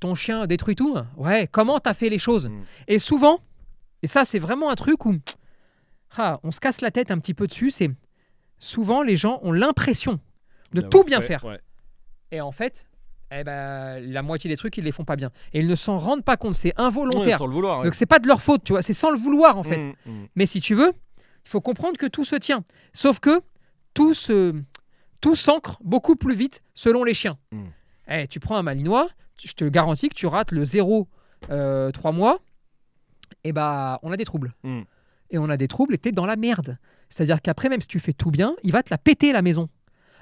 [0.00, 2.62] Ton chien détruit tout Ouais, comment t'as fait les choses Mm.
[2.88, 3.40] Et souvent,
[4.02, 5.16] et ça c'est vraiment un truc où
[6.16, 7.90] ah, on se casse la tête un petit peu dessus, c'est
[8.58, 10.18] souvent les gens ont l'impression
[10.72, 11.44] de tout bien fait, faire.
[11.44, 11.60] ouais.
[12.32, 12.86] Et en fait,
[13.30, 15.30] eh ben, la moitié des trucs, ils les font pas bien.
[15.52, 17.38] Et ils ne s'en rendent pas compte, c'est Ouais, involontaire.
[17.38, 17.78] sans le vouloir.
[17.80, 17.84] ouais.
[17.84, 19.78] Donc c'est pas de leur faute, tu vois, c'est sans le vouloir en fait.
[19.78, 20.26] Mm, mm.
[20.36, 20.92] Mais si tu veux,
[21.46, 22.64] il faut comprendre que tout se tient.
[22.92, 23.40] Sauf que
[23.94, 24.60] tout se,
[25.20, 27.38] tout s'ancre beaucoup plus vite selon les chiens.
[27.52, 27.64] Mm.
[28.08, 29.08] Eh, tu prends un malinois,
[29.42, 31.08] je te garantis que tu rates le 0
[31.50, 32.40] euh, 3 mois,
[33.44, 34.54] et bah on a des troubles.
[34.64, 34.80] Mm.
[35.30, 36.78] Et on a des troubles et t'es dans la merde.
[37.10, 39.68] C'est-à-dire qu'après, même si tu fais tout bien, il va te la péter la maison.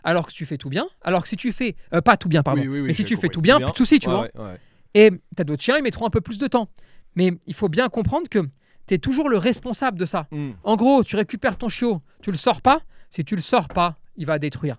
[0.03, 2.29] Alors que si tu fais tout bien, alors que si tu fais euh, pas tout
[2.29, 3.67] bien, pardon, Oui, oui, oui, mais si tu fais tout bien, Tout bien.
[3.69, 4.23] plus de soucis, tu Ouais, vois.
[4.25, 4.59] ouais, ouais.
[4.93, 6.69] Et t'as d'autres chiens, ils mettront un peu plus de temps.
[7.15, 8.47] Mais il faut bien comprendre que
[8.87, 10.27] tu es toujours le responsable de ça.
[10.31, 10.51] Mm.
[10.63, 12.81] En gros, tu récupères ton chiot, tu le sors pas.
[13.11, 14.77] Si tu le sors pas, il va détruire.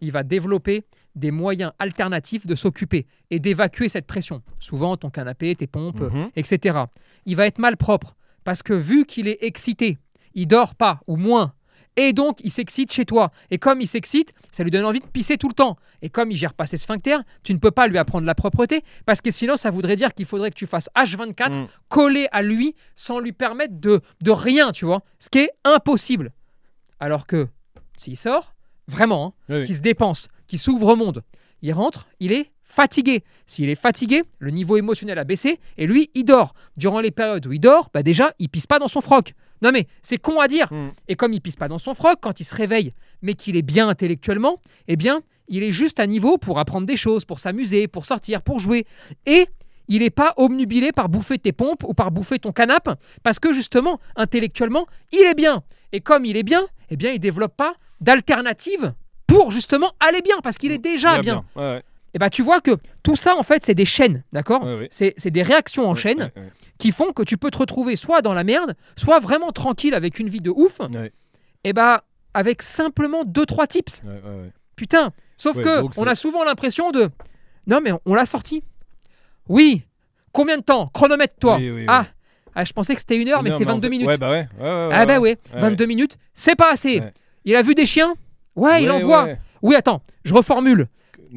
[0.00, 4.42] Il va développer des moyens alternatifs de s'occuper et d'évacuer cette pression.
[4.60, 6.30] Souvent, ton canapé, tes pompes, Mhm.
[6.36, 6.78] etc.
[7.24, 8.14] Il va être mal propre
[8.44, 9.98] parce que vu qu'il est excité,
[10.34, 11.54] il dort pas ou moins.
[11.96, 13.30] Et donc, il s'excite chez toi.
[13.50, 15.76] Et comme il s'excite, ça lui donne envie de pisser tout le temps.
[16.02, 18.82] Et comme il gère pas ses sphincters, tu ne peux pas lui apprendre la propreté
[19.06, 21.66] parce que sinon, ça voudrait dire qu'il faudrait que tu fasses H24 Mm.
[21.88, 25.02] collé à lui sans lui permettre de, de rien, tu vois.
[25.18, 26.32] Ce qui est impossible.
[27.00, 27.48] Alors que
[27.96, 28.54] s'il sort,
[28.88, 29.66] vraiment, hein, Oui, oui.
[29.66, 31.22] qui se dépense, qui s'ouvre au monde,
[31.62, 33.24] il rentre, il est fatigué.
[33.46, 36.52] S'il est fatigué, le niveau émotionnel a baissé et lui, il dort.
[36.76, 39.32] Durant les périodes où il dort, bah déjà, il pisse pas dans son froc.
[39.62, 40.72] Non mais c'est con à dire.
[40.72, 40.90] Mm.
[41.08, 42.92] Et comme il pisse pas dans son froc, quand il se réveille,
[43.22, 46.96] mais qu'il est bien intellectuellement, eh bien, il est juste à niveau pour apprendre des
[46.96, 48.86] choses, pour s'amuser, pour sortir, pour jouer.
[49.26, 49.46] Et
[49.88, 52.92] il n'est pas omnubilé par bouffer tes pompes ou par bouffer ton canapé,
[53.22, 55.62] parce que justement, intellectuellement, il est bien.
[55.92, 58.94] Et comme il est bien, eh bien, il développe pas d'alternative
[59.26, 61.44] pour justement aller bien, parce qu'il est déjà Il va bien.
[61.54, 61.82] Ouais, ouais.
[62.14, 64.66] Et bah tu vois que tout ça, en fait, c'est des chaînes, d'accord.
[64.90, 66.30] C'est c'est des réactions en chaîne
[66.78, 70.18] qui font que tu peux te retrouver soit dans la merde, soit vraiment tranquille avec
[70.18, 70.80] une vie de ouf,
[71.64, 74.02] et bah avec simplement deux trois tips.
[74.76, 77.08] Putain, sauf que donc on a souvent l'impression de
[77.66, 78.62] non mais on l'a sorti.
[79.48, 79.82] Oui.
[80.32, 80.90] Combien de temps?
[80.92, 81.56] Chronomètre toi.
[81.56, 81.84] Oui, oui, oui.
[81.88, 82.06] Ah.
[82.54, 84.06] Ah, je pensais que c'était une heure, mais c'est en 22 fait- minutes.
[84.08, 84.48] Ouais, bah ouais.
[84.58, 85.60] ouais, ouais, ah bah ouais, ouais.
[85.60, 87.02] 22 minutes, c'est pas assez.
[87.44, 88.14] Il a vu des chiens?
[88.54, 89.28] Ouais, il en voit.
[89.62, 90.88] Oui, attends, je reformule.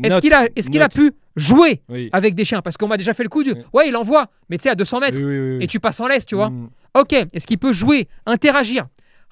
[0.03, 2.09] Est-ce qu'il a, est qu'il a pu jouer Oui.
[2.12, 2.62] avec des chiens?
[2.62, 3.51] Parce qu'on m'a déjà fait le coup du.
[3.51, 3.62] Oui.
[3.73, 5.17] Ouais, il en voit, mais tu sais, à 200 mètres.
[5.19, 5.63] Oui.
[5.63, 6.49] Et tu passes en laisse, tu vois.
[6.49, 6.69] Mm.
[6.97, 8.88] Ok, est-ce qu'il peut jouer, interagir?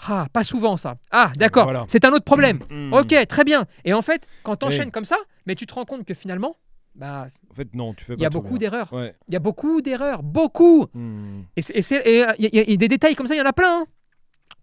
[0.08, 0.96] Ah, pas souvent ça.
[1.12, 1.86] Ah, d'accord, Voilà.
[1.88, 2.60] c'est un autre problème.
[2.70, 2.94] Mm.
[2.94, 3.66] Ok, très bien.
[3.84, 6.56] Et en fait, quand tu enchaînes comme ça, mais tu te rends compte que finalement,
[6.96, 8.92] bah, En fait, non, tu fais il y a beaucoup d'erreurs.
[8.94, 9.16] Ouais.
[9.28, 10.86] Il y a beaucoup d'erreurs, beaucoup.
[10.94, 11.42] Mm.
[11.56, 13.82] Et c'est- et des détails comme ça, il y en a plein.
[13.82, 13.86] hein.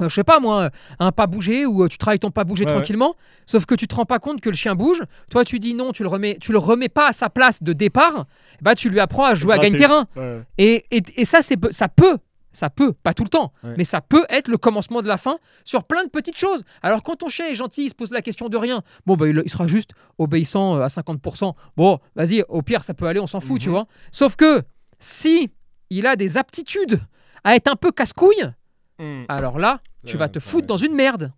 [0.02, 2.64] Euh, je sais pas moi, un pas bougé ou euh, tu travailles ton pas bougé
[2.64, 2.76] Ouais, ouais.
[2.78, 3.14] tranquillement,
[3.46, 5.00] sauf que tu te rends pas compte que le chien bouge.
[5.30, 7.72] Toi, tu dis non, tu le remets, tu le remets pas à sa place de
[7.72, 8.24] départ.
[8.60, 9.70] Bah, tu lui apprends à jouer à Raté.
[9.70, 10.06] gagne terrain.
[10.16, 10.42] Ouais.
[10.58, 12.18] Et, et, et ça, c'est ça peut,
[12.52, 15.38] Ça peut, pas tout le temps, mais ça peut être le commencement de la fin
[15.64, 16.62] sur plein de petites choses.
[16.82, 18.82] Alors quand ton chien est gentil, il se pose la question de rien.
[19.06, 21.52] Bon, bah, il, il sera juste obéissant euh, à 50%.
[21.76, 23.74] Bon, vas-y, au pire, ça peut aller, on s'en fout, tu Mhm.
[23.74, 23.86] vois.
[24.12, 24.62] Sauf que
[24.98, 25.50] si
[25.90, 27.00] il a des aptitudes
[27.44, 28.50] à être un peu casse-couille,
[28.98, 29.24] Mm.
[29.28, 31.32] alors là, tu vas te foutre dans une merde.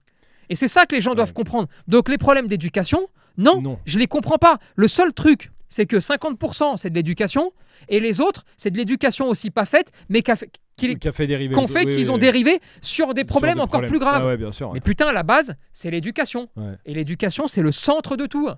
[0.49, 1.69] Et c'est ça que les gens doivent comprendre.
[1.89, 3.79] Donc les problèmes d'éducation, non, Non.
[3.85, 4.59] je les comprends pas.
[4.77, 7.53] Le seul truc, c'est que 50% c'est de l'éducation
[7.89, 11.13] et les autres, c'est de l'éducation aussi pas faite, mais qu'a fait- qu'il- Qui a
[11.13, 11.55] fait dériver.
[11.55, 12.21] qu'on fait oui, qu'ils oui, ont oui.
[12.21, 13.91] dérivé sur des Sur problèmes des encore problèmes.
[13.91, 14.23] plus graves.
[14.23, 14.73] Ouais, ouais, bien sûr.
[14.73, 16.49] Mais putain, à la base, c'est l'éducation.
[16.57, 16.75] Ouais.
[16.85, 18.49] Et l'éducation, c'est le centre de tout.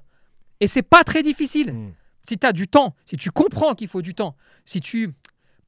[0.61, 1.73] Et c'est pas très difficile.
[1.73, 1.93] Mm.
[2.25, 5.15] Si tu as du temps, si tu comprends qu'il faut du temps, si tu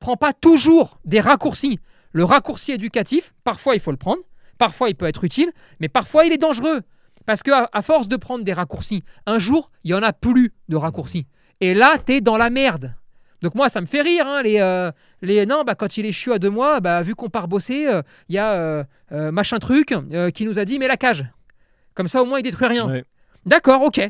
[0.01, 1.79] prends pas toujours des raccourcis,
[2.12, 4.23] le raccourci éducatif, parfois il faut le prendre,
[4.59, 6.81] parfois il peut être utile, mais parfois il est dangereux.
[7.27, 10.12] Parce que à, à force de prendre des raccourcis, un jour, il y en a
[10.12, 11.27] plus de raccourcis.
[11.61, 12.94] Et là, tu es dans la merde.
[13.42, 14.27] Donc moi, ça me fait rire.
[14.27, 14.90] hein, les, euh,
[15.23, 17.87] les, non, bah, quand il est chiot à deux mois, bah, vu qu'on part bosser,
[17.87, 20.96] euh, il y a euh, euh, machin truc euh, qui nous a dit, mais la
[20.96, 21.27] cage.
[21.94, 22.88] Comme ça, au moins, il détruit rien.
[22.88, 23.05] Ouais.
[23.46, 24.01] D'accord, ok.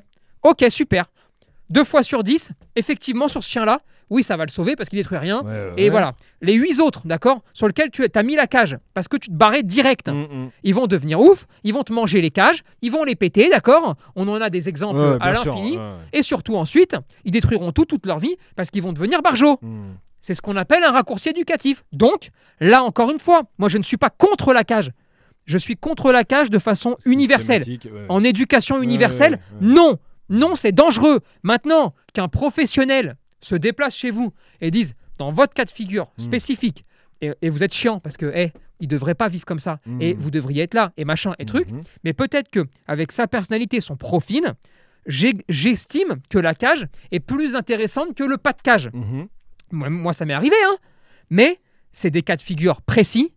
[0.43, 1.07] Ok, super.
[1.69, 4.99] Deux fois sur dix, effectivement, sur ce chien-là, oui, ça va le sauver parce qu'il
[4.99, 5.43] détruit rien.
[5.43, 5.91] Ouais, ouais, Et ouais.
[5.91, 6.15] voilà.
[6.43, 9.35] Les huit autres, d'accord, sur lesquels tu as mis la cage parce que tu te
[9.35, 10.09] barrais direct.
[10.09, 10.51] Mm, mm.
[10.65, 13.95] Ils vont devenir ouf, ils vont te manger les cages, ils vont les péter, d'accord
[14.17, 15.79] On en a des exemples à l'infini.
[16.13, 19.59] Et surtout ensuite, ils détruiront tout toute leur vie parce qu'ils vont devenir barjots.
[19.63, 19.93] Mm.
[20.21, 21.85] C'est ce qu'on appelle un raccourci éducatif.
[21.93, 22.29] Donc,
[22.61, 24.91] là encore une fois, moi je ne suis pas contre la cage.
[25.47, 27.65] Je suis contre la cage de façon universelle.
[28.09, 29.99] En éducation universelle, non.
[30.29, 31.21] Non, c'est dangereux.
[31.43, 36.23] Maintenant qu'un professionnel se déplace chez vous et dise, dans votre cas de figure Mm.
[36.23, 36.85] spécifique,
[37.21, 40.15] et, et vous êtes chiant parce que, eh, il devrait pas vivre comme ça, et
[40.15, 41.83] vous devriez être là, et machin, et truc, Mhm.
[42.05, 44.55] mais peut-être que avec sa personnalité, son profil,
[45.07, 48.91] j'estime que la cage est plus intéressante que le pas de cage.
[48.93, 49.29] Mhm.
[49.73, 50.77] Moi, moi, ça m'est arrivé, hein.
[51.31, 51.59] Mais
[51.93, 53.35] c'est des cas de figure précis,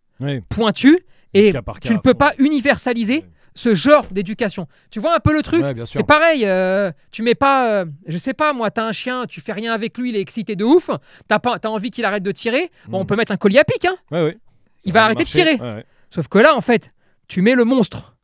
[0.50, 0.98] pointus,
[1.34, 2.14] et Cas par tu ne peux ouais.
[2.16, 4.68] pas universaliser ce genre d'éducation.
[4.92, 5.74] Tu vois un peu le truc Ouais.
[5.86, 9.42] C'est pareil, euh, tu mets pas, euh, je sais pas, moi, t'as un chien, tu
[9.42, 10.90] fais rien avec lui, il est excité de ouf,
[11.28, 13.08] t'as pas, t'as envie qu'il arrête de tirer, bon, on Mm.
[13.08, 13.96] peut mettre un collier à pic, hein.
[14.12, 14.38] Ouais, ouais.
[14.86, 15.58] Il va va arrêter de tirer.
[16.10, 16.92] Sauf que là, en fait,
[17.28, 18.16] tu mets le monstre.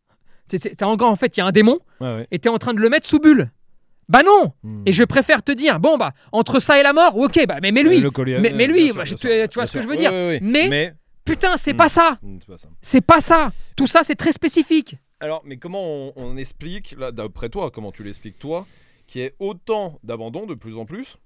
[0.47, 1.79] C'est, en gros, en fait, il y a un démon
[2.31, 3.49] et t'es en train de le mettre sous bulle.
[4.09, 4.81] Bah non Mm.
[4.87, 7.71] Et je préfère te dire, bon, bah, entre ça et la mort, ok, bah, mais,
[7.71, 9.87] mais lui, Ouais, le collier, mais- lui, sûr, je- tu- tu vois ce que je
[9.87, 10.11] veux dire.
[10.11, 12.17] Mais- mais putain, c'est Mm, c'est pas ça.
[12.81, 14.95] C'est pas ça Tout ça, c'est très spécifique.
[15.19, 18.65] Alors, mais comment on, on explique, là, d'après toi, comment tu l'expliques toi,
[19.07, 21.17] qu'il y ait autant d'abandon de plus en plus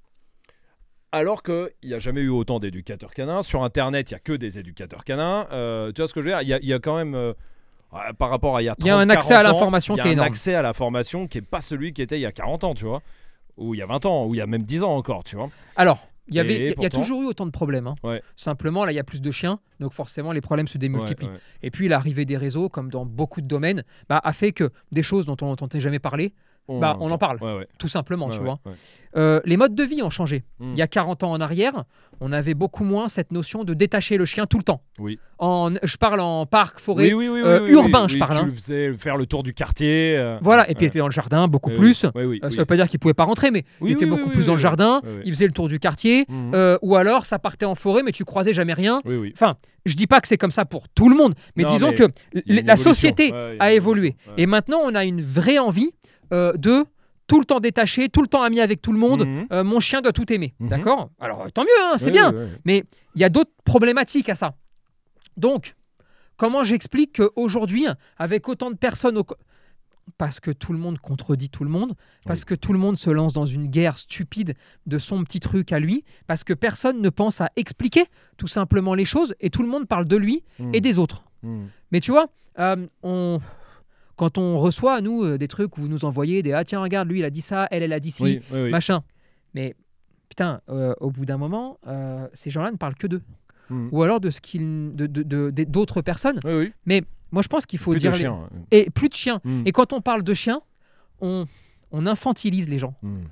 [1.11, 3.43] Alors qu'il n'y a jamais eu autant d'éducateurs canins?
[3.43, 5.47] Sur Internet, il n'y a que des éducateurs canins.
[5.51, 6.41] Euh, tu vois ce que je veux dire?
[6.41, 7.33] Il y, a- il y a quand même, euh,
[8.17, 9.59] par rapport à il y a 30, Il y a un accès à 40 ans,
[9.59, 10.27] l'information il y a qui est un énorme.
[10.27, 12.73] accès à la formation qui n'est pas celui qui était il y a 40 ans,
[12.73, 13.03] tu vois?
[13.57, 15.35] Ou il y a 20 ans, ou il y a même 10 ans encore, tu
[15.35, 15.51] vois?
[15.75, 17.87] Alors, il y, avait, il y a toujours eu autant de problèmes.
[17.87, 17.95] hein.
[18.03, 18.21] Ouais.
[18.35, 21.27] Simplement, là, il y a plus de chiens, donc forcément, les problèmes se démultiplient.
[21.27, 21.39] Ouais, ouais.
[21.63, 25.03] Et puis, l'arrivée des réseaux, comme dans beaucoup de domaines, bah, a fait que des
[25.03, 26.33] choses dont on n'entendait jamais parler,
[26.69, 27.37] Bah, on en parle.
[27.41, 27.67] Ouais, ouais.
[27.77, 28.59] tout simplement, Ouais, tu vois.
[29.15, 30.43] Euh, les modes de vie ont changé.
[30.59, 30.71] Mm.
[30.71, 31.83] Il y a 40 ans en arrière,
[32.19, 34.81] on avait beaucoup moins cette notion de détacher le chien tout le temps.
[34.97, 35.19] Oui.
[35.37, 37.13] En, je parle en parc, forêt.
[37.13, 38.45] Oui, euh, urbain, je parle, Tu hein.
[38.47, 40.15] le faisais faire le tour du quartier.
[40.17, 41.93] euh, Voilà, et puis il était dans le jardin beaucoup plus.
[41.93, 44.59] Ça veut pas dire qu'il pouvait pas rentrer, mais il était beaucoup plus dans le
[44.59, 45.01] jardin.
[45.25, 46.25] Il faisait le tour du quartier.
[46.29, 46.77] Mhm.
[46.81, 49.01] ou alors, ça partait en forêt, mais tu croisais jamais rien.
[49.33, 51.89] Enfin, je dis pas que c'est comme ça pour tout le monde, mais Non, disons
[51.89, 52.05] mais que
[52.47, 54.15] la société a évolué.
[54.37, 55.91] Et maintenant, on a une vraie envie
[56.33, 56.85] euh, de
[57.27, 59.25] tout le temps détaché, tout le temps ami avec tout le monde.
[59.25, 59.47] Mhm.
[59.53, 60.53] Euh, mon chien doit tout aimer.
[60.59, 60.69] Mhm.
[60.69, 61.09] D'accord?
[61.19, 62.33] Alors, tant mieux, hein, c'est bien.
[62.65, 62.83] Mais
[63.15, 64.55] il y a d'autres problématiques à ça.
[65.37, 65.75] Donc,
[66.37, 67.85] comment j'explique qu'aujourd'hui,
[68.17, 69.25] avec autant de personnes au...
[70.17, 71.93] Parce que tout le monde contredit tout le monde,
[72.25, 72.45] parce Oui.
[72.47, 74.53] que tout le monde se lance dans une guerre stupide
[74.85, 78.03] de son petit truc à lui, parce que personne ne pense à expliquer
[78.35, 80.43] tout simplement les choses, et tout le monde parle de lui
[80.73, 81.23] et des autres.
[81.41, 81.69] Mhm.
[81.91, 82.27] Mais tu vois,
[82.59, 83.39] euh, on...
[84.15, 87.07] quand on reçoit, nous, euh, des trucs où vous nous envoyez des «Ah tiens, regarde,
[87.09, 88.69] lui, il a dit ça, elle, elle a dit ci Oui, oui, oui.
[88.69, 89.03] machin.
[89.53, 89.75] Mais
[90.29, 93.21] putain, euh, au bout d'un moment, euh, ces gens-là ne parlent que d'eux.
[93.69, 93.89] Mhm.
[93.91, 96.39] Ou alors de ce qu'ils, de, de- de- de- d'autres personnes.
[96.43, 96.73] Oui.
[97.31, 98.49] Moi, je pense qu'il faut Plus de dire les- chiens.
[98.71, 99.41] et plus de chiens.
[99.43, 99.63] Mhm.
[99.65, 100.61] Et quand on parle de chiens,
[101.21, 101.45] on,
[101.91, 103.23] on infantilise les gens Mhm.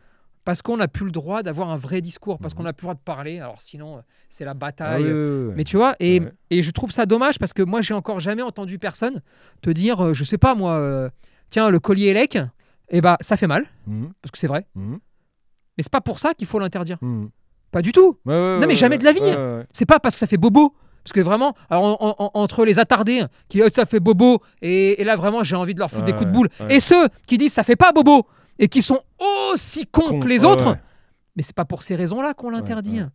[0.44, 2.58] Parce qu'on n'a plus le droit d'avoir un vrai discours, parce Mhm.
[2.58, 3.40] qu'on n'a plus le droit de parler.
[3.40, 5.04] Alors sinon, euh, c'est la Ah bataille.
[5.04, 5.54] oui, oui, oui, oui.
[5.58, 8.80] Mais tu vois, et, je trouve ça dommage parce que moi, j'ai encore jamais entendu
[8.80, 9.22] personne
[9.62, 11.10] te dire, euh, je sais pas moi, euh,
[11.50, 12.38] tiens, le collier élec,
[12.90, 14.12] et bah ça fait mal, Mhm.
[14.22, 14.66] parce que c'est vrai.
[14.76, 15.00] Mhm.
[15.78, 16.98] Mais c'est pas pour ça qu'il faut l'interdire.
[17.02, 17.30] Mhm.
[17.72, 18.18] Pas du tout.
[18.26, 19.66] Ouais, ouais, Non, ouais, mais jamais de la vie.
[19.72, 20.76] C'est pas parce que ça fait bobo.
[21.04, 21.98] Parce que vraiment, alors,
[22.36, 25.80] entre les attardés qui disent ça fait bobo, et, et là vraiment j'ai envie de
[25.80, 28.28] leur foutre des coups de boule, et ceux qui disent ça fait pas bobo,
[28.60, 29.02] et qui sont
[29.54, 30.80] aussi cons Con, que les ouais, autres, ouais.
[31.36, 33.00] mais c'est pas pour ces raisons-là qu'on l'interdit.
[33.02, 33.08] ouais.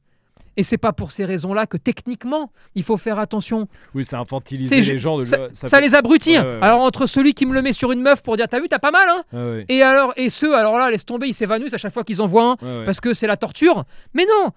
[0.59, 3.69] Et c'est pas pour ces raisons-là que techniquement, il faut faire attention.
[3.95, 5.19] Oui, c'est infantiliser les gens.
[5.19, 6.31] De, Ça, ça ça peut- les abrutit.
[6.31, 6.59] Ouais, ouais, ouais.
[6.63, 8.79] Alors entre celui qui me le met sur une meuf pour dire t'as vu, t'as
[8.79, 9.63] pas mal, hein.
[9.69, 12.27] Et alors et ceux, alors là, laisse tomber, ils s'évanouissent à chaque fois qu'ils en
[12.27, 13.85] voient un parce que c'est la torture.
[14.15, 14.51] Mais non,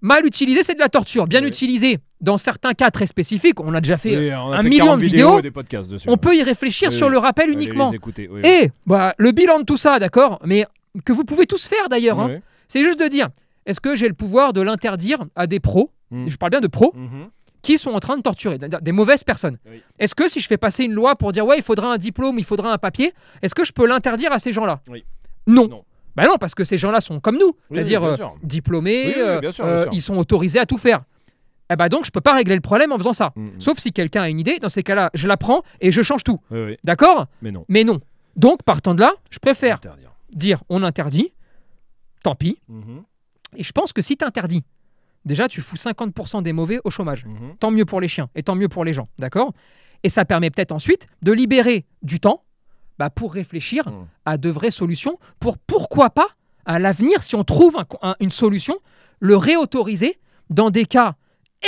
[0.00, 1.26] mal utilisé, c'est de la torture.
[1.26, 4.16] Bien utilisé, dans certains cas très spécifiques, on a déjà fait.
[4.16, 6.08] Oui, on a un fait million 40 de vidéos vidéos, et des podcasts dessus.
[6.08, 7.12] On peut y réfléchir Oui, sur oui.
[7.12, 7.92] le rappel uniquement.
[7.92, 8.28] écouter.
[8.44, 10.64] Et bah, le bilan de tout ça, d'accord, mais
[11.04, 12.18] que vous pouvez tous faire d'ailleurs.
[12.20, 12.38] hein.
[12.68, 13.28] C'est juste de dire,
[13.66, 16.28] est-ce que j'ai le pouvoir de l'interdire à des pros Mm.
[16.28, 17.26] Je parle bien de pros Mhm.
[17.62, 19.58] qui sont en train de torturer, des mauvaises personnes.
[19.98, 22.38] Est-ce que si je fais passer une loi pour dire ouais, il faudra un diplôme,
[22.38, 24.80] il faudra un papier, est-ce que je peux l'interdire à ces gens-là?
[25.48, 25.66] Non.
[25.68, 25.82] Non.
[26.14, 29.12] Bah non, parce que ces gens-là sont comme nous, c'est-à-dire euh, diplômés,
[29.50, 31.02] sûr, euh, ils sont autorisés à tout faire.
[31.70, 33.32] Eh bah donc je peux pas régler le problème en faisant ça.
[33.36, 33.60] Mm, mm.
[33.60, 36.22] Sauf si quelqu'un a une idée, dans ces cas-là, je la prends et je change
[36.24, 36.40] tout.
[36.50, 36.76] Oui, oui.
[36.84, 37.26] D'accord?
[37.42, 37.64] Mais non.
[37.68, 38.00] Mais non.
[38.36, 40.12] Donc partant de là, je préfère Interdire.
[40.32, 41.32] dire on interdit,
[42.22, 42.58] tant pis.
[42.68, 43.02] Mhm.
[43.56, 44.62] Et je pense que si tu interdis,
[45.24, 47.24] déjà tu fous 50% des mauvais au chômage.
[47.24, 47.56] Mhm.
[47.58, 49.52] Tant mieux pour les chiens et tant mieux pour les gens, d'accord?
[50.02, 52.42] Et ça permet peut-être ensuite de libérer du temps
[52.98, 54.06] bah, pour réfléchir Mhm.
[54.24, 56.28] à de vraies solutions, pour pourquoi pas,
[56.64, 58.78] à l'avenir, si on trouve un- un- une solution,
[59.20, 60.18] le réautoriser
[60.50, 61.14] dans des cas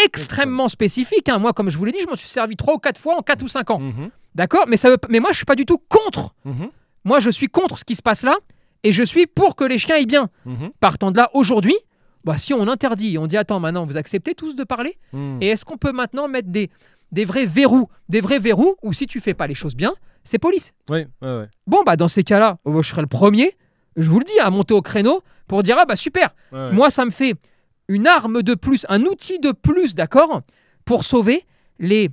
[0.04, 1.28] extrêmement spécifiques.
[1.28, 1.38] hein.
[1.38, 3.22] Moi, comme je vous l'ai dit, je m'en suis servi trois ou quatre fois en
[3.22, 3.78] 4 ou 5 ans.
[3.80, 4.10] Mhm.
[4.34, 4.64] D'accord?
[4.68, 6.34] Mais, ça veut- mais moi, je suis pas du tout contre.
[6.44, 6.68] Mhm.
[7.04, 8.36] Moi, je suis contre ce qui se passe là
[8.84, 10.28] et je suis pour que les chiens aillent bien.
[10.44, 10.70] Mhm.
[10.80, 11.76] Partant de là, aujourd'hui,
[12.24, 14.98] bah, si on interdit, on dit attends, maintenant, vous acceptez tous de parler?
[15.12, 15.38] Mhm.
[15.40, 16.70] Et est-ce qu'on peut maintenant mettre des,
[17.12, 19.92] des vrais verrous Des vrais verrous où si tu fais pas les choses bien,
[20.24, 20.74] c'est police?
[20.90, 21.48] Oui, ouais, ouais.
[21.66, 23.54] Bon, bah dans ces cas-là, oh, je serai le premier,
[23.96, 26.72] je vous le dis, à monter au créneau pour dire ah bah super, ouais.
[26.72, 27.34] moi ça me fait
[27.88, 30.42] une arme de plus, un outil de plus, d'accord
[30.84, 31.44] Pour sauver
[31.78, 32.10] les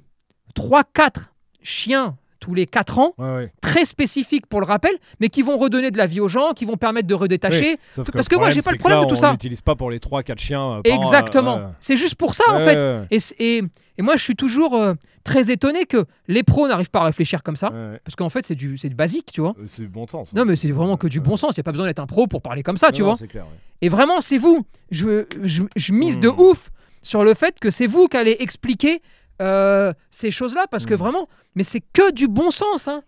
[0.55, 1.27] 3-4
[1.61, 3.53] chiens tous les 4 ans, Ouais, ouais.
[3.59, 6.63] très spécifiques pour le rappel, mais qui vont redonner de la vie aux gens, qui
[6.65, 7.77] vont permettre de redétacher.
[8.13, 9.31] Parce que moi, j'ai pas le problème là, de tout on ça.
[9.31, 10.73] l'utilise pas pour les 3-4 chiens.
[10.77, 11.57] euh, Exactement.
[11.57, 11.71] euh, ouais.
[11.79, 13.07] C'est juste pour ça en fait.
[13.09, 13.63] Et, et,
[13.97, 14.93] et moi, je suis toujours euh,
[15.25, 17.71] très étonné que les pros n'arrivent pas à réfléchir comme ça.
[17.73, 17.99] Ouais.
[18.05, 19.53] Parce qu'en fait, c'est du, c'est du basique, tu vois.
[19.59, 20.31] Euh, C'est du bon sens.
[20.33, 21.51] Non, mais c'est vraiment que du bon sens.
[21.55, 23.15] Il n'y a pas besoin d'être un pro pour parler comme ça, tu Non, vois.
[23.17, 23.43] C'est clair.
[23.45, 23.57] ouais.
[23.81, 24.65] Et vraiment, c'est vous.
[24.91, 26.39] Je, je, je mise de Hmm.
[26.39, 26.69] ouf
[27.01, 29.01] sur le fait que c'est vous qui allez expliquer
[29.41, 30.65] euh, ces choses-là.
[30.71, 30.97] Parce que Hmm.
[30.97, 32.87] vraiment, mais c'est que du bon sens.
[32.87, 33.01] hein.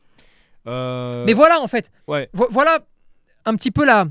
[0.67, 1.91] Euh, Mais voilà, en fait.
[2.07, 2.79] Vo- voilà
[3.45, 4.05] un petit peu là,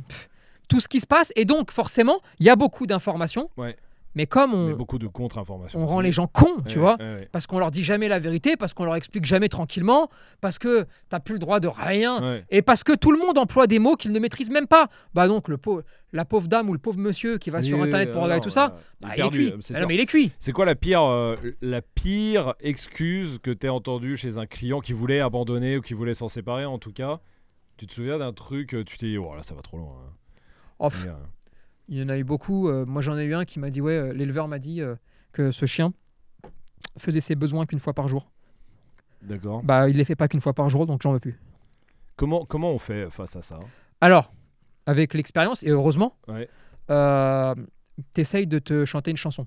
[0.68, 1.32] tout ce qui se passe.
[1.36, 3.50] Et donc, forcément, il y a beaucoup d'informations.
[3.56, 3.76] Ouais.
[4.16, 5.78] Mais comme mais on, beaucoup de contre-informations.
[5.78, 6.96] on rend les gens cons, tu Ouais, vois.
[6.98, 10.08] ouais, parce qu'on leur dit jamais la vérité, parce qu'on leur explique jamais tranquillement,
[10.40, 13.66] parce que t'as plus le droit de rien, et parce que tout le monde emploie
[13.68, 14.88] des mots qu'ils ne maîtrisent même pas.
[15.14, 17.84] Bah donc le pauvre, la pauvre dame ou le pauvre monsieur qui va sur Oui,
[17.84, 19.52] internet pour ah regarder tout ça, il bah, est il est cuit.
[19.52, 20.32] euh, c'est Ah mais il est cuit.
[20.40, 24.80] C'est quoi la pire, euh, la pire excuse que tu as entendue chez un client
[24.80, 27.20] qui voulait abandonner ou qui voulait s'en séparer en tout cas?
[27.76, 29.92] Tu te souviens d'un truc, euh, tu t'es dit, oh là, ça va trop loin.
[30.08, 30.12] hein.
[30.78, 31.12] Oh, euh,
[31.88, 32.68] il y en a eu beaucoup.
[32.68, 34.94] euh, moi j'en ai eu un qui m'a dit ouais, euh, l'éleveur m'a dit euh,
[35.32, 35.92] que ce chien
[36.98, 38.30] faisait ses besoins qu'une fois par jour.
[39.22, 39.62] D'accord.
[39.62, 41.38] Bah il les fait pas qu'une fois par jour, donc j'en veux plus.
[42.16, 43.58] Comment, comment on fait face à ça?
[44.00, 44.32] Alors,
[44.86, 46.48] avec l'expérience et heureusement, Ouais.
[46.90, 47.54] euh,
[48.14, 49.46] t'essayes de te chanter une chanson.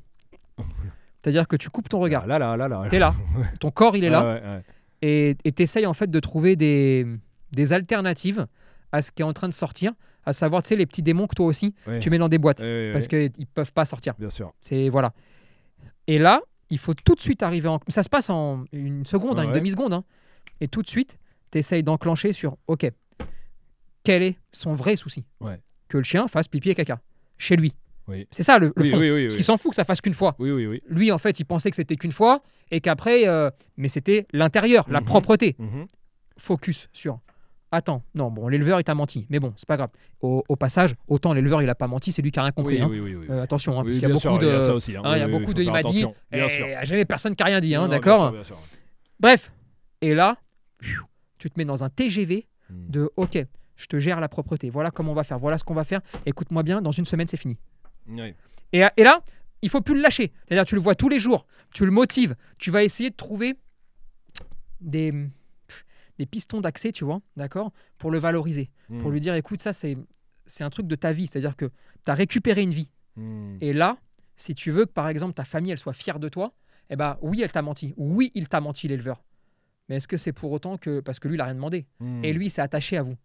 [1.21, 2.23] C'est-à-dire que tu coupes ton regard.
[2.25, 2.87] Ah, Là, là, là, là.
[2.89, 3.13] T'es là.
[3.59, 4.23] Ton corps, il est là.
[4.23, 7.05] Ouais, ouais, et t'essayes en fait de trouver des,
[7.51, 8.47] des alternatives
[8.91, 9.93] à ce qui est en train de sortir,
[10.29, 12.63] à savoir, tu sais, les petits démons que toi aussi, tu mets dans des boîtes,
[12.93, 14.13] parce qu'ils peuvent pas sortir.
[14.17, 14.53] Bien sûr.
[14.61, 15.13] C'est voilà.
[16.07, 17.79] Et là, il faut tout de suite arriver en...
[17.87, 19.55] Ça se passe en une seconde, hein, une ouais.
[19.55, 19.93] demi-seconde.
[19.93, 20.03] hein.
[20.61, 21.17] Et tout de suite,
[21.51, 22.89] t'essayes d'enclencher sur, OK,
[24.03, 25.25] quel est son vrai souci?
[25.41, 25.59] Ouais.
[25.87, 26.99] Que le chien fasse pipi et caca,
[27.37, 27.73] chez lui.
[28.07, 28.27] Oui.
[28.31, 28.97] C'est ça le, le Oui, fond.
[28.99, 30.35] oui, oui, Parce qu'il s'en fout que ça fasse qu'une fois.
[30.39, 30.81] Oui, oui, oui.
[30.87, 34.85] Lui, en fait, il pensait que c'était qu'une fois et qu'après, euh, mais c'était l'intérieur,
[34.89, 35.05] la Mhm.
[35.05, 35.55] propreté.
[35.59, 35.85] Mhm.
[36.37, 37.19] Focus sur.
[37.71, 39.89] Attends, non, bon, l'éleveur, il t'a menti, mais bon, c'est pas grave.
[40.21, 42.77] Au, au passage, autant l'éleveur, il a pas menti, c'est lui qui a rien compris.
[42.77, 42.87] Oui, hein.
[42.89, 43.27] oui, oui.
[43.29, 44.47] Euh, attention, hein, parce qu'il y a beaucoup sûr, de.
[44.47, 45.01] il y a ça aussi, hein.
[45.03, 45.61] hein, il y a beaucoup de.
[45.61, 46.03] Il m'a dit.
[46.31, 46.47] eh,
[46.83, 48.33] jamais personne qui a rien dit, d'accord.
[49.19, 49.51] Bref.
[50.01, 50.37] Et là,
[51.37, 52.89] tu te mets dans un TGV Mm.
[52.89, 53.37] de OK,
[53.75, 54.69] je te gère la propreté.
[54.69, 55.39] Voilà comment on va faire.
[55.39, 56.01] Voilà ce qu'on va faire.
[56.25, 57.57] Écoute-moi bien, dans une semaine, c'est fini.
[58.71, 59.21] Et, et là,
[59.61, 60.31] il faut plus le lâcher.
[60.47, 63.55] C'est-à-dire, tu le vois tous les jours, tu le motives, tu vas essayer de trouver
[64.81, 65.13] des,
[66.19, 69.13] des pistons d'accès, tu vois, d'accord, pour le valoriser, pour Mm.
[69.13, 69.97] lui dire, écoute, ça, c'est
[70.45, 71.27] c'est un truc de ta vie.
[71.27, 72.89] C'est-à-dire que tu as récupéré une vie.
[73.15, 73.57] Mm.
[73.61, 73.97] Et là,
[74.35, 76.53] si tu veux que, par exemple, ta famille, elle soit fière de toi,
[76.89, 77.93] eh ben, oui, elle t'a menti.
[77.97, 79.23] Oui, il t'a menti, l'éleveur.
[79.87, 81.01] Mais est-ce que c'est pour autant que...
[81.01, 81.85] Parce que lui, il n'a rien demandé.
[81.99, 82.23] Mm.
[82.25, 83.15] Et lui, il s'est attaché à vous.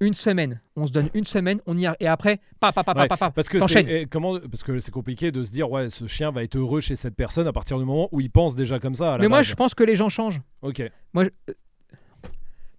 [0.00, 0.60] Une semaine.
[0.76, 1.96] On se donne une semaine, on y a...
[2.00, 4.78] Et après, pa, pa, pa, pa, Ouais, pa, pa, Parce que c'est comment parce que
[4.80, 7.52] c'est compliqué de se dire ouais ce chien va être heureux chez cette personne à
[7.52, 9.14] partir du moment où il pense déjà comme ça.
[9.14, 10.40] À la Mais moi, je pense que les gens changent.
[10.62, 10.82] Ok.
[11.14, 11.52] Moi, je-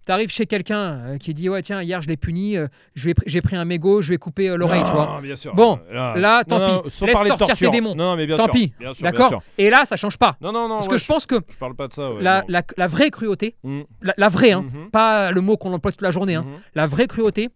[0.04, 3.56] T'arrives chez quelqu'un euh, qui dit ouais tiens hier je l'ai puni, euh, j'ai pris
[3.56, 5.06] un mégot, je ai coupé euh, l'oreille, tu vois.
[5.06, 5.54] Non, bien sûr.
[5.54, 6.90] Bon, là, là, tant non, pis.
[7.00, 7.94] non, Laisse sortir tes démons.
[7.94, 8.52] Non, mais bien Tant sûr.
[8.52, 8.72] pis.
[9.00, 9.42] D'accord.
[9.56, 10.36] Et là ça change pas.
[10.42, 10.74] Non, non, non.
[10.74, 12.10] Parce ouais, que je pense que Je parle pas de ça.
[12.12, 12.46] ouais, la, non.
[12.48, 15.90] la, la vraie cruauté, Mm, la, la vraie, hein, mhm, pas le mot qu'on emploie
[15.92, 16.56] toute la journée, hein, mhm.
[16.74, 17.48] la vraie cruauté,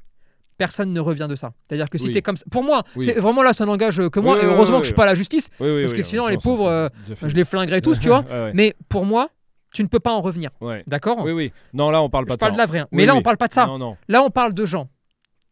[0.57, 1.53] personne ne revient de ça.
[1.69, 2.13] C'est-à-dire que si Oui.
[2.13, 3.05] t'es comme ça, pour moi, Oui.
[3.05, 4.97] c'est vraiment là ça n'engage que moi, Oui, et heureusement que je suis oui.
[4.97, 6.89] pas à la justice, Oui, oui, parce que sinon, les pauvres, euh,
[7.23, 8.25] je les flinguerais tous, tu vois.
[8.55, 9.29] Mais pour moi,
[9.73, 10.83] tu ne peux pas en revenir, Ouais.
[10.87, 11.53] d'accord Oui, oui.
[11.75, 12.55] Non, là, on parle Je pas de parle ça.
[12.55, 12.79] de la vraie.
[12.81, 12.89] hein.
[12.93, 13.19] Oui, Mais là, oui.
[13.19, 13.67] on parle pas de ça.
[13.67, 13.97] Non, non.
[14.09, 14.89] Là, on parle de gens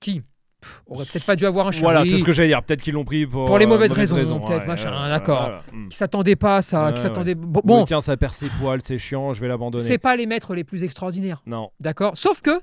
[0.00, 0.22] qui
[0.61, 1.83] pff, auraient peut-être pas dû avoir un chien.
[1.83, 2.62] Voilà, c'est ce que j'allais dire.
[2.62, 3.44] Peut-être qu'ils l'ont pris pour.
[3.44, 5.62] Pour les euh, mauvaises raisons, peut-être, ouais, machin, ouais, d'accord.
[5.90, 7.35] qui s'attendaient pas à ça, qui s'attendaient.
[7.35, 9.85] Bon, Bon, tiens, ça perd ses poils, c'est chiant, je vais l'abandonner.
[9.85, 11.70] c'est pas les maîtres les plus extraordinaires, Non.
[11.81, 12.61] d'accord Sauf que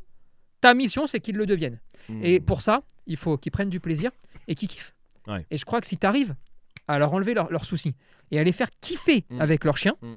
[0.62, 1.80] ta mission, c'est qu'ils le deviennent.
[2.22, 4.12] Et pour ça, il faut qu'ils prennent du plaisir
[4.48, 4.94] et qu'ils kiffent.
[5.52, 6.36] Et je crois que si tu arrives
[6.88, 7.96] à leur enlever leurs soucis
[8.32, 9.40] et à les faire kiffer Mm.
[9.42, 10.14] avec leur chien, Mm.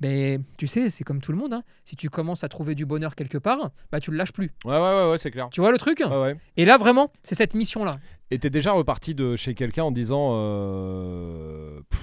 [0.00, 1.52] Ben, tu sais, c'est comme tout le monde.
[1.54, 1.62] hein.
[1.84, 4.52] Si tu commences à trouver du bonheur quelque part, bah, tu le lâches plus.
[4.64, 5.48] Ouais, ouais, ouais, ouais, c'est clair.
[5.50, 6.00] Tu vois le truc?
[6.00, 6.36] Ouais, ouais.
[6.56, 7.96] Et là, vraiment, c'est cette mission-là.
[8.30, 12.00] Et t'es déjà reparti de chez quelqu'un en disant euh, pff,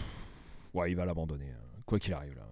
[0.74, 2.34] Ouais, il va l'abandonner, euh, quoi qu'il arrive.
[2.36, 2.48] Là,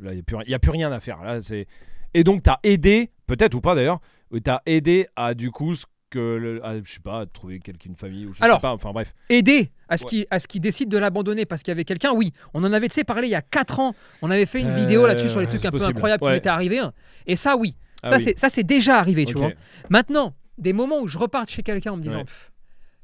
[0.00, 1.22] là il n'y a, plus ri- y a plus rien à faire.
[1.22, 1.66] Là, c'est...
[2.14, 4.00] Et donc, t'as aidé, peut-être ou pas d'ailleurs,
[4.42, 5.84] t'as aidé à du coup, ce
[6.14, 8.92] que le- je sais pas, trouver quelqu'un, une famille, ou je Alors, sais pas, enfin
[8.92, 9.14] bref.
[9.28, 10.08] Aider à ce Ouais.
[10.08, 12.32] qui à ce qui décide de l'abandonner parce qu'il y avait quelqu'un, oui.
[12.54, 13.94] On en avait tu sais, parlé il y a 4 ans.
[14.22, 16.48] On avait fait une Euh, vidéo là-dessus sur les trucs un peu incroyables qui m'étaient
[16.48, 16.78] arrivés.
[16.78, 16.92] hein.
[17.26, 17.76] Et ça, oui.
[18.02, 18.22] Ah ça, oui.
[18.22, 19.50] c'est ça, c'est déjà arrivé, tu vois.
[19.90, 22.24] Maintenant, des moments où je reparte chez quelqu'un en me disant Ouais.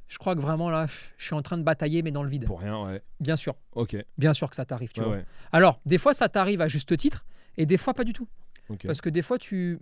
[0.09, 0.87] Je crois que vraiment là,
[1.19, 2.45] je suis en train de batailler, mais dans le vide.
[2.45, 3.01] Pour rien, ouais.
[3.21, 3.97] Bien sûr, Ok.
[4.19, 5.19] bien sûr que ça t'arrive, tu vois.
[5.53, 7.25] Alors, des fois, ça t'arrive à juste titre,
[7.57, 8.27] et des fois, pas du tout.
[8.85, 9.79] Parce que des fois, tu,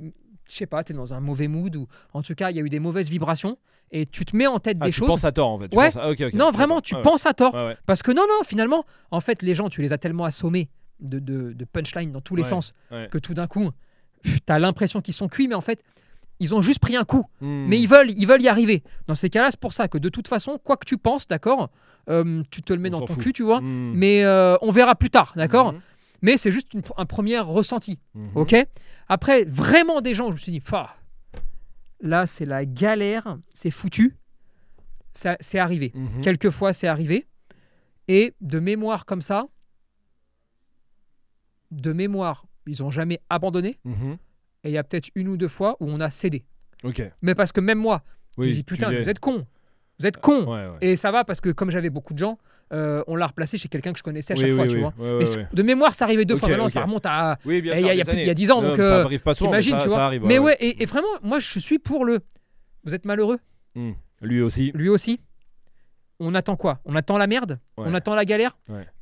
[0.50, 2.60] je sais pas, tu es dans un mauvais mood, ou en tout cas, il y
[2.60, 3.58] a eu des mauvaises vibrations,
[3.90, 5.08] et tu te mets en tête Ah, des tu choses.
[5.08, 5.68] penses à tort en fait.
[5.68, 5.90] tu Ouais.
[5.96, 7.54] à- non, vraiment, tu penses à tort.
[7.54, 7.76] Ouais.
[7.86, 10.68] Parce que non, non, finalement, en fait, les gens, tu les as tellement assommés
[11.00, 12.72] de, de, de punchline dans tous les Ouais, sens
[13.10, 13.70] que tout d'un coup,
[14.24, 15.82] tu as l'impression qu'ils sont cuits, mais en fait,
[16.40, 17.24] ils ont juste pris un coup.
[17.40, 17.66] Hmm.
[17.66, 18.82] Mais ils veulent, ils veulent y arriver.
[19.06, 21.70] Dans ces cas-là, c'est pour ça que de toute façon, quoi que tu penses, d'accord,
[22.10, 23.22] euh, tu te le mets On dans ton fout.
[23.22, 23.60] cul, tu vois.
[23.60, 23.92] Hmm.
[23.94, 25.80] Mais euh, on verra plus tard, d'accord Mhm.
[26.22, 28.30] Mais c'est juste une- un premier ressenti, Mhm.
[28.34, 28.54] ok?
[29.08, 30.62] Après, vraiment des gens, je me suis dit,
[32.00, 34.16] là, c'est la galère, c'est foutu.
[35.12, 35.92] Ça, c'est arrivé.
[35.94, 36.20] Mhm.
[36.20, 37.26] Quelquefois, c'est arrivé.
[38.08, 39.46] Et de mémoire comme ça,
[41.70, 43.78] de mémoire, ils ont jamais abandonné.
[43.84, 44.16] Mhm.
[44.64, 46.44] Et il y a peut-être une ou deux fois où on a cédé.
[46.84, 47.02] Ok.
[47.22, 48.02] Mais parce que même moi,
[48.36, 48.50] Oui.
[48.50, 49.46] je dis putain, vous êtes cons.
[49.98, 50.24] Vous êtes.
[50.26, 50.68] Ouais, ouais.
[50.80, 52.38] Et ça va parce que comme j'avais beaucoup de gens,
[52.72, 54.70] euh, on l'a replacé chez quelqu'un que je connaissais à chaque oui, fois, oui.
[54.70, 54.92] tu vois.
[54.98, 56.48] Mais de mémoire, ça arrivait deux fois.
[56.48, 57.38] Maintenant, ça remonte à.
[57.46, 58.34] Il y a- y a des plus- il y a années.
[58.34, 59.50] 10 ans, Non, donc, ça arrive pas souvent.
[59.52, 60.18] mais ça- tu ça vois.
[60.26, 62.20] mais ouais, et, et vraiment, moi, je suis pour le.
[62.84, 63.38] Vous êtes malheureux,
[63.74, 63.92] Hmm.
[64.20, 64.70] Lui aussi.
[64.74, 65.20] lui aussi.
[66.20, 66.80] On attend quoi?
[66.84, 67.58] On attend la merde?
[67.76, 68.56] On attend la galère?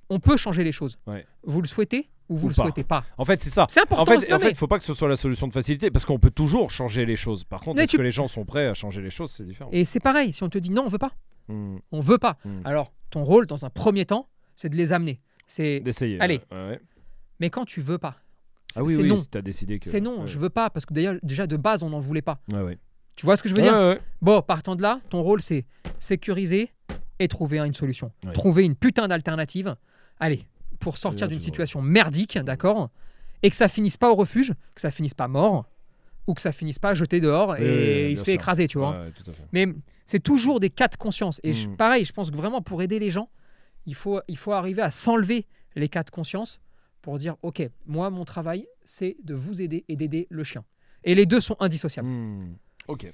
[0.08, 0.98] On peut changer les choses?
[1.42, 2.08] Vous le souhaitez?
[2.28, 2.62] Ou vous Ou le pas.
[2.62, 3.66] souhaitez pas En fait, c'est ça.
[3.68, 4.02] C'est important.
[4.02, 6.18] En fait, en il faut pas que ce soit la solution de facilité parce qu'on
[6.18, 7.44] peut toujours changer les choses.
[7.44, 9.70] Par contre, est-ce tu- que les gens sont prêts à changer les choses C'est différent.
[9.72, 11.12] Et c'est pareil, si on te dit non, on veut pas.
[11.48, 11.76] Hmm.
[11.92, 12.36] On veut pas.
[12.44, 12.60] Hmm.
[12.64, 15.20] Alors, ton rôle, dans un premier temps, c'est de les amener.
[15.46, 15.80] C'est.
[15.80, 16.20] D'essayer.
[16.20, 16.40] Allez.
[16.50, 16.80] ouais, ouais.
[17.38, 18.16] Mais quand tu veux pas,
[18.74, 19.18] Ah oui, oui, non.
[19.18, 19.88] si t'as décidé que.
[19.88, 20.26] C'est non, ouais.
[20.26, 22.40] je veux pas, parce que d'ailleurs, déjà de base, on n'en voulait pas.
[23.14, 23.98] Tu vois ce que je veux dire.
[24.20, 25.64] Bon, partant de là, ton rôle, c'est
[26.00, 26.70] sécuriser
[27.18, 28.10] et trouver une solution.
[28.34, 29.76] Trouver une putain d'alternative.
[30.18, 30.46] Allez,
[30.80, 32.90] pour sortir d'une tu situation merdique, d'accord
[33.42, 35.66] Et que ça finisse pas au refuge, que ça finisse pas mort,
[36.26, 38.40] ou que ça finisse pas jeté dehors et il se fait sûr.
[38.40, 38.90] écraser, tu vois.
[39.00, 39.12] Ouais.
[39.52, 39.66] Mais
[40.06, 41.40] c'est toujours des cas de conscience.
[41.44, 41.76] Et je- Mm.
[41.76, 43.28] pareil, je pense que vraiment pour aider les gens,
[43.86, 46.60] il faut, il faut arriver à s'enlever les cas de conscience
[47.02, 50.64] pour dire ok, moi, mon travail, c'est de vous aider et d'aider le chien.
[51.04, 52.08] Et les deux sont indissociables.
[52.08, 52.56] Hmm.
[52.88, 53.12] Ok.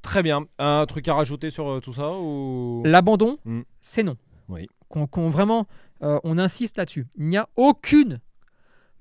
[0.00, 0.46] Très bien.
[0.58, 2.82] Un truc à rajouter sur euh, tout ça ou?
[2.86, 3.62] L'abandon, Mm.
[3.82, 4.16] c'est non.
[4.48, 4.66] Oui.
[4.88, 5.66] Qu'on qu'on vraiment,
[6.04, 7.06] euh, on insiste là-dessus.
[7.16, 8.20] Il n'y a aucune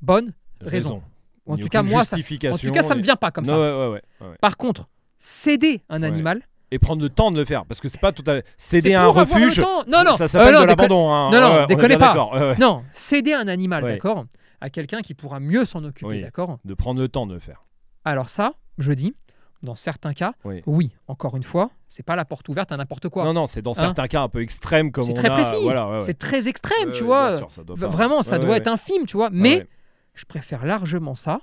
[0.01, 1.01] bonne raison.
[1.45, 3.59] En tout cas, moi, ça, en tout cas, ça me vient pas comme Non, ça.
[3.59, 4.37] ouais, ouais, ouais, ouais, ouais.
[4.39, 4.87] Par contre,
[5.19, 8.23] céder un animal, Et prendre le temps de le faire parce que c'est pas tout
[8.31, 9.59] à céder c'est à un refuge.
[9.59, 11.11] Non, non, ça s'appelle euh, non, de l'abandon.
[11.11, 11.29] hein.
[11.31, 12.55] Non, non, déconnez pas.
[12.59, 14.25] Non, céder un animal, d'accord,
[14.61, 16.21] à quelqu'un qui pourra mieux s'en occuper, Oui.
[16.21, 16.59] d'accord.
[16.63, 17.65] De prendre le temps de le faire.
[18.05, 19.13] Alors ça, je dis,
[19.63, 20.34] dans certains cas,
[20.67, 20.91] Oui.
[21.08, 23.23] encore une fois, c'est pas la porte ouverte à n'importe quoi.
[23.23, 25.56] Non, non, c'est dans certains cas un peu extrêmes comme C'est on très a- précis.
[25.63, 26.02] Voilà, ouais, ouais.
[26.02, 27.38] C'est très extrême, tu vois.
[27.38, 29.30] sûr, ça pas- Vraiment, ça doit être infime, tu vois.
[29.32, 29.66] Mais
[30.14, 31.39] je préfère largement ça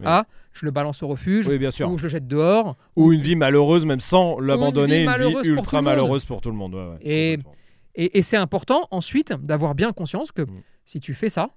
[0.00, 0.06] Oui.
[0.06, 1.90] à je le balance au refuge Oui, bien sûr.
[1.90, 2.76] ou je le jette dehors.
[2.96, 5.10] Ou une vie malheureuse, même sans l'abandonner, une
[5.42, 6.74] vie, ultra malheureuse pour tout le monde.
[6.74, 7.52] ouais, ouais, Et- complètement.
[7.96, 10.62] Et, et c'est important ensuite d'avoir bien conscience que Mm.
[10.84, 11.50] si tu fais ça,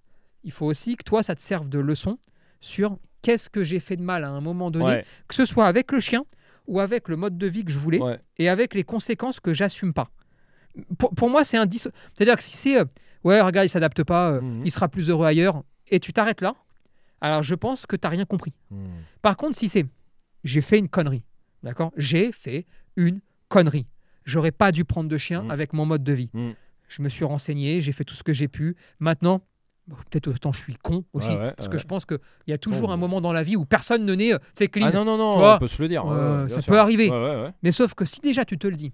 [0.43, 2.17] il faut aussi que toi, ça te serve de leçon
[2.59, 2.97] sur
[3.27, 5.91] qu'est-ce que j'ai fait de mal à un moment donné, Ouais, que ce soit avec
[5.91, 6.23] le chien
[6.65, 8.19] ou avec le mode de vie que je voulais ouais.
[8.37, 10.09] et avec les conséquences que j'assume pas.
[10.97, 12.85] Pour, pour moi, c'est un dis- C'est-à-dire que si c'est euh,
[13.25, 14.61] ouais, regarde, il s'adapte pas, euh, Mhm.
[14.65, 16.55] il sera plus heureux ailleurs, et tu t'arrêtes là,
[17.19, 18.53] alors je pense que tu n'as rien compris.
[18.71, 18.85] Hmm.
[19.21, 19.85] Par contre, si c'est
[20.45, 21.23] j'ai fait une connerie.
[21.63, 21.91] D'accord?
[21.97, 22.65] J'ai fait
[22.95, 23.19] une
[23.49, 23.87] connerie.
[24.23, 25.51] J'aurais pas dû prendre de chien Mm.
[25.51, 26.29] avec mon mode de vie.
[26.87, 28.75] Je me suis renseigné, j'ai fait tout ce que j'ai pu.
[28.99, 29.41] Maintenant,
[30.09, 31.73] peut-être autant je suis con aussi, Ouais, ouais, parce ouais.
[31.73, 34.13] que je pense qu'il y a toujours un moment dans la vie où personne ne
[34.15, 34.87] naît, euh, c'est clean.
[34.87, 36.05] Ah non, non, non, Tu vois, on peut se le dire.
[36.05, 36.71] euh, ça sûr.
[36.73, 37.09] peut arriver.
[37.63, 38.91] Mais sauf que si déjà tu te le dis,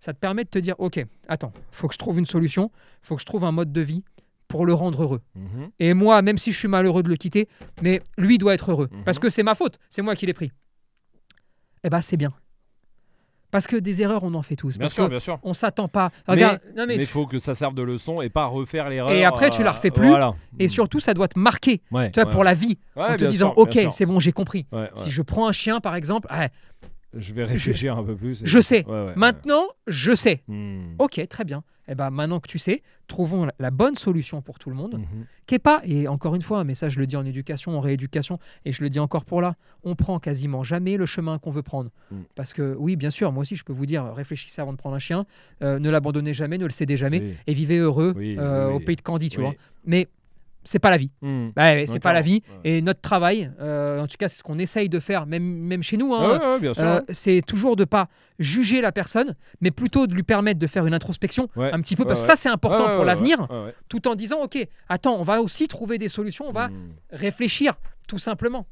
[0.00, 2.70] ça te permet de te dire, ok, attends, faut que je trouve une solution,
[3.02, 4.02] faut que je trouve un mode de vie
[4.48, 5.20] pour le rendre heureux.
[5.34, 5.70] Mhm.
[5.80, 7.48] Et moi, même si je suis malheureux de le quitter,
[7.80, 8.88] mais lui doit être heureux.
[8.92, 9.04] Mhm.
[9.04, 10.52] Parce que c'est ma faute, c'est moi qui l'ai pris.
[11.84, 12.32] Eh ben, c'est bien.
[13.54, 14.70] Parce que des erreurs, on en fait tous.
[14.70, 15.38] Bien parce sûr, que bien sûr.
[15.44, 16.10] on s'attend pas.
[16.26, 19.12] Regarde, mais, Mais il faut que ça serve de leçon et pas refaire l'erreur.
[19.12, 20.08] Et après, tu la euh, refais plus.
[20.08, 20.34] Voilà.
[20.58, 23.16] Et surtout, ça doit te marquer, Ouais, tu vois, ouais, pour la vie, ouais, en
[23.16, 24.66] te disant, sûr, ok, c'est bon, j'ai compris.
[24.96, 26.26] Si je prends un chien, par exemple,
[27.16, 28.42] Je vais réfléchir un peu plus.
[28.42, 28.84] et- je sais.
[28.86, 29.12] Ouais, ouais, ouais.
[29.16, 30.42] maintenant, je sais.
[30.48, 30.94] Hmm.
[30.98, 31.62] Ok, très bien.
[31.86, 34.94] Eh ben, maintenant que tu sais, trouvons la- bonne solution pour tout le monde.
[34.94, 35.26] Mhm.
[35.46, 37.80] qui est pas, et encore une fois, mais ça je le dis en éducation, en
[37.80, 41.50] rééducation, et je le dis encore pour là, on prend quasiment jamais le chemin qu'on
[41.50, 41.90] veut prendre.
[42.10, 42.16] Mm.
[42.34, 44.96] Parce que oui, bien sûr, moi aussi je peux vous dire, réfléchissez avant de prendre
[44.96, 45.26] un chien,
[45.62, 47.34] euh, ne l'abandonnez jamais, ne le cédez jamais, Oui.
[47.46, 49.52] et vivez heureux Oui, euh, oui, au pays de Candy, tu vois.
[49.84, 50.08] Mais
[50.64, 51.10] c'est pas la vie.
[51.22, 51.50] Hmm.
[51.54, 52.42] Bah ouais, c'est pas la vie.
[52.64, 52.70] Ouais.
[52.78, 55.82] Et notre travail, euh, en tout cas c'est ce qu'on essaye de faire, même, même
[55.82, 58.08] chez nous, hein, Ouais, euh, c'est toujours de pas
[58.38, 62.04] juger la personne, mais plutôt de lui permettre de faire une introspection un petit peu,
[62.04, 63.46] parce que ça c'est important pour l'avenir,
[63.88, 64.58] tout en disant, ok,
[64.88, 66.92] attends, on va aussi trouver des solutions, on va Hmm.
[67.10, 67.74] réfléchir,
[68.08, 68.66] tout simplement.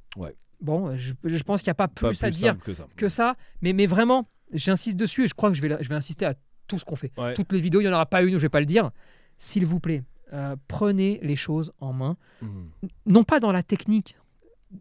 [0.61, 2.87] Bon, je, je pense qu'il n'y a pas Pas plus, à dire que ça.
[2.97, 5.95] que ça, mais, mais vraiment, j'insiste dessus et je crois que je vais, je vais
[5.97, 6.35] insister à
[6.69, 7.13] tout ce qu'on fait.
[7.35, 8.91] Toutes les vidéos, il n'y en aura pas une où je vais pas le dire.
[9.39, 12.65] S'il vous plaît, euh, prenez les choses en main, Hmm.
[13.07, 14.17] non pas dans la technique,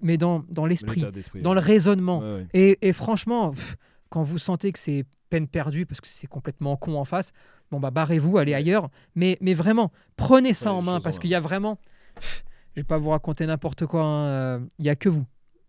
[0.01, 1.03] mais dans, dans l'esprit,
[1.41, 2.19] dans le raisonnement.
[2.19, 2.47] Ouais, ouais.
[2.53, 3.75] Et, et franchement, pff,
[4.09, 7.31] quand vous sentez que c'est peine perdue parce que c'est complètement con en face,
[7.71, 8.89] bon bah barrez-vous, allez ailleurs.
[9.15, 11.77] Mais, mais vraiment, prenez ça en main parce qu'il y a vraiment,
[12.15, 12.43] pff,
[12.75, 14.01] je vais pas vous raconter n'importe quoi.
[14.03, 15.25] hein, euh, Il y a que vous,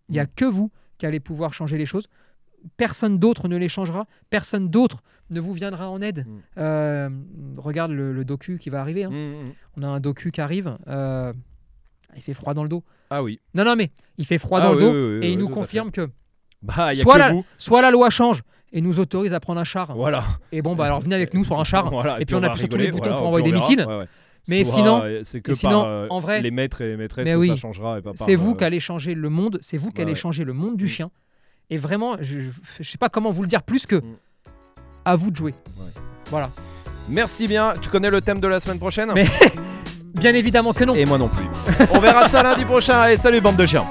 [0.08, 0.28] il y a Mm.
[0.36, 2.06] que vous qui allez pouvoir changer les choses.
[2.76, 4.06] Personne d'autre ne les changera.
[4.30, 6.26] Personne d'autre ne vous viendra en aide.
[6.26, 6.38] Mm.
[6.58, 7.08] Euh,
[7.56, 9.04] regarde le, le docu qui va arriver.
[9.04, 9.10] hein.
[9.10, 9.52] Hmm, hmm.
[9.78, 10.76] On a un docu qui arrive.
[10.88, 11.32] euh,
[12.14, 12.84] il fait froid dans le dos.
[13.10, 13.40] Ah oui.
[13.54, 15.48] Non, non, mais il fait froid Ah dans le dos oui, oui, et il nous
[15.48, 16.10] confirme que
[16.62, 17.44] Bah, il y a Soit que la- vous.
[17.58, 18.42] soit la loi change
[18.72, 19.94] et nous autorise à prendre un char.
[19.96, 20.22] Voilà.
[20.52, 21.90] Et bon, bah alors venez avec nous sur un char.
[21.90, 23.52] Voilà, et puis on va appuie sur tous les boutons voilà, pour envoyer on des
[23.52, 23.66] verra.
[23.68, 23.84] missiles.
[23.86, 24.06] Ouais, ouais.
[24.48, 26.96] Mais Soit, sinon- euh, c'est que sinon, par, euh, en vrai- les maîtres et les
[26.96, 27.46] maîtresses Mais que oui.
[27.48, 29.58] ça changera et pas par, C'est vous euh, qui allez changer le monde.
[29.62, 30.16] C'est vous qui Bah allez ouais.
[30.16, 30.88] changer le monde du Mm.
[30.88, 31.10] chien.
[31.72, 32.38] Et vraiment, je,
[32.80, 34.16] je sais pas comment vous le dire plus que Mm.
[35.06, 35.54] à vous de jouer.
[35.78, 35.86] Ouais.
[36.30, 36.50] Voilà.
[37.08, 37.72] Merci bien.
[37.80, 39.26] Tu connais le thème de la semaine prochaine Mais-
[40.14, 40.94] Bien évidemment que non.
[40.94, 41.46] Et moi non plus.
[41.90, 42.98] On verra ça lundi prochain.
[43.00, 43.86] Allez, salut bande de chiens.